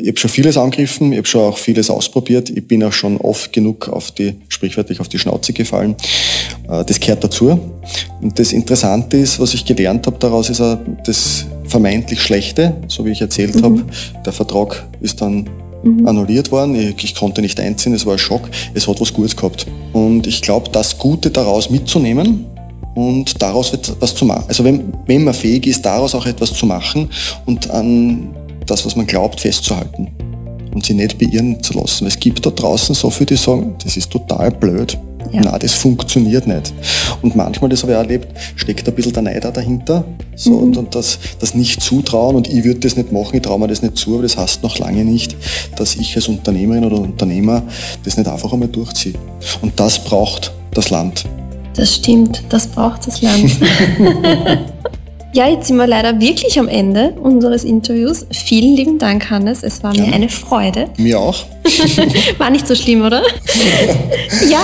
ich 0.00 0.08
hab 0.08 0.18
schon 0.18 0.30
vieles 0.30 0.56
angegriffen, 0.56 1.12
ich 1.12 1.18
habe 1.18 1.28
schon 1.28 1.42
auch 1.42 1.58
vieles 1.58 1.88
ausprobiert. 1.88 2.50
Ich 2.50 2.66
bin 2.66 2.82
auch 2.82 2.92
schon 2.92 3.16
oft 3.18 3.52
genug 3.52 3.88
auf 3.88 4.10
die, 4.10 4.34
sprichwörtlich 4.48 4.98
auf 4.98 5.08
die 5.08 5.20
Schnauze 5.20 5.52
gefallen. 5.52 5.94
Äh, 6.68 6.84
das 6.84 6.98
gehört 6.98 7.22
dazu. 7.22 7.60
Und 8.20 8.38
das 8.38 8.52
Interessante 8.52 9.16
ist, 9.18 9.38
was 9.38 9.54
ich 9.54 9.64
gelernt 9.64 10.06
habe 10.06 10.18
daraus, 10.18 10.50
ist 10.50 10.60
auch 10.60 10.78
das 11.04 11.46
vermeintlich 11.64 12.20
Schlechte, 12.20 12.74
so 12.88 13.04
wie 13.04 13.10
ich 13.10 13.20
erzählt 13.20 13.54
mhm. 13.56 13.62
habe. 13.62 13.84
Der 14.26 14.32
Vertrag 14.32 14.88
ist 15.00 15.20
dann 15.20 15.48
mhm. 15.84 16.08
annulliert 16.08 16.50
worden. 16.50 16.74
Ich, 16.74 17.04
ich, 17.04 17.14
konnte 17.14 17.40
nicht 17.40 17.60
einziehen, 17.60 17.94
es 17.94 18.04
war 18.04 18.14
ein 18.14 18.18
Schock. 18.18 18.50
Es 18.74 18.88
hat 18.88 19.00
was 19.00 19.12
Gutes 19.12 19.36
gehabt. 19.36 19.66
Und 19.92 20.26
ich 20.26 20.42
glaube, 20.42 20.70
das 20.72 20.98
Gute 20.98 21.30
daraus 21.30 21.70
mitzunehmen, 21.70 22.46
und 22.98 23.40
daraus 23.40 23.72
etwas 23.72 24.12
zu 24.12 24.24
machen. 24.24 24.44
Also 24.48 24.64
wenn, 24.64 24.92
wenn 25.06 25.22
man 25.22 25.32
fähig 25.32 25.68
ist, 25.68 25.86
daraus 25.86 26.16
auch 26.16 26.26
etwas 26.26 26.52
zu 26.52 26.66
machen 26.66 27.08
und 27.46 27.70
an 27.70 28.34
das, 28.66 28.84
was 28.84 28.96
man 28.96 29.06
glaubt, 29.06 29.40
festzuhalten 29.40 30.08
und 30.74 30.84
sie 30.84 30.94
nicht 30.94 31.16
beirren 31.16 31.62
zu 31.62 31.74
lassen. 31.74 32.02
Weil 32.02 32.08
es 32.08 32.18
gibt 32.18 32.44
da 32.44 32.50
draußen 32.50 32.96
so 32.96 33.08
viele, 33.10 33.26
die 33.26 33.36
sagen, 33.36 33.76
das 33.84 33.96
ist 33.96 34.10
total 34.10 34.50
blöd. 34.50 34.98
Ja. 35.30 35.42
Nein, 35.42 35.58
das 35.60 35.74
funktioniert 35.74 36.48
nicht. 36.48 36.72
Und 37.22 37.36
manchmal, 37.36 37.70
das 37.70 37.82
habe 37.82 37.92
ich 37.92 37.98
auch 37.98 38.02
erlebt, 38.02 38.28
steckt 38.56 38.88
ein 38.88 38.94
bisschen 38.94 39.12
der 39.12 39.22
Neid 39.22 39.44
dahinter. 39.44 40.04
So, 40.34 40.50
mhm. 40.50 40.62
und, 40.62 40.76
und 40.76 40.94
das, 40.96 41.20
das 41.38 41.54
nicht 41.54 41.80
zutrauen 41.80 42.34
und 42.34 42.48
ich 42.48 42.64
würde 42.64 42.80
das 42.80 42.96
nicht 42.96 43.12
machen, 43.12 43.36
ich 43.36 43.42
traue 43.42 43.60
mir 43.60 43.68
das 43.68 43.82
nicht 43.82 43.96
zu, 43.96 44.14
aber 44.14 44.22
das 44.22 44.36
heißt 44.36 44.64
noch 44.64 44.78
lange 44.78 45.04
nicht, 45.04 45.36
dass 45.76 45.94
ich 45.94 46.16
als 46.16 46.26
Unternehmerin 46.26 46.84
oder 46.84 46.98
Unternehmer 46.98 47.62
das 48.04 48.16
nicht 48.16 48.28
einfach 48.28 48.52
einmal 48.52 48.68
durchziehe. 48.68 49.14
Und 49.62 49.78
das 49.78 50.02
braucht 50.02 50.52
das 50.72 50.90
Land. 50.90 51.24
Das 51.78 51.94
stimmt, 51.94 52.42
das 52.48 52.66
braucht 52.66 53.06
das 53.06 53.22
Land. 53.22 53.56
ja, 55.32 55.46
jetzt 55.46 55.68
sind 55.68 55.76
wir 55.76 55.86
leider 55.86 56.20
wirklich 56.20 56.58
am 56.58 56.66
Ende 56.66 57.14
unseres 57.22 57.62
Interviews. 57.62 58.26
Vielen 58.32 58.74
lieben 58.74 58.98
Dank, 58.98 59.30
Hannes. 59.30 59.62
Es 59.62 59.84
war 59.84 59.94
mir 59.94 60.12
eine 60.12 60.28
Freude. 60.28 60.86
Mir 60.96 61.20
auch. 61.20 61.44
war 62.38 62.50
nicht 62.50 62.66
so 62.66 62.74
schlimm, 62.74 63.04
oder? 63.04 63.22
ja, 64.50 64.58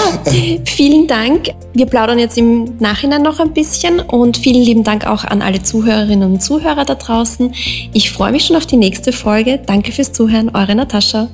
vielen 0.65 1.07
Dank. 1.07 1.51
Wir 1.73 1.87
plaudern 1.87 2.19
jetzt 2.19 2.37
im 2.37 2.79
Nachhinein 2.81 3.23
noch 3.23 3.39
ein 3.39 3.53
bisschen 3.53 4.01
und 4.01 4.37
vielen 4.37 4.65
lieben 4.65 4.83
Dank 4.83 5.07
auch 5.07 5.23
an 5.23 5.41
alle 5.41 5.63
Zuhörerinnen 5.63 6.33
und 6.33 6.43
Zuhörer 6.43 6.85
da 6.85 6.97
draußen. 6.97 7.55
Ich 7.93 8.11
freue 8.11 8.33
mich 8.33 8.47
schon 8.47 8.57
auf 8.57 8.67
die 8.67 8.77
nächste 8.77 9.13
Folge. 9.13 9.61
Danke 9.65 9.93
fürs 9.93 10.13
Zuhören, 10.13 10.51
eure 10.53 10.75
Natascha. 10.75 11.29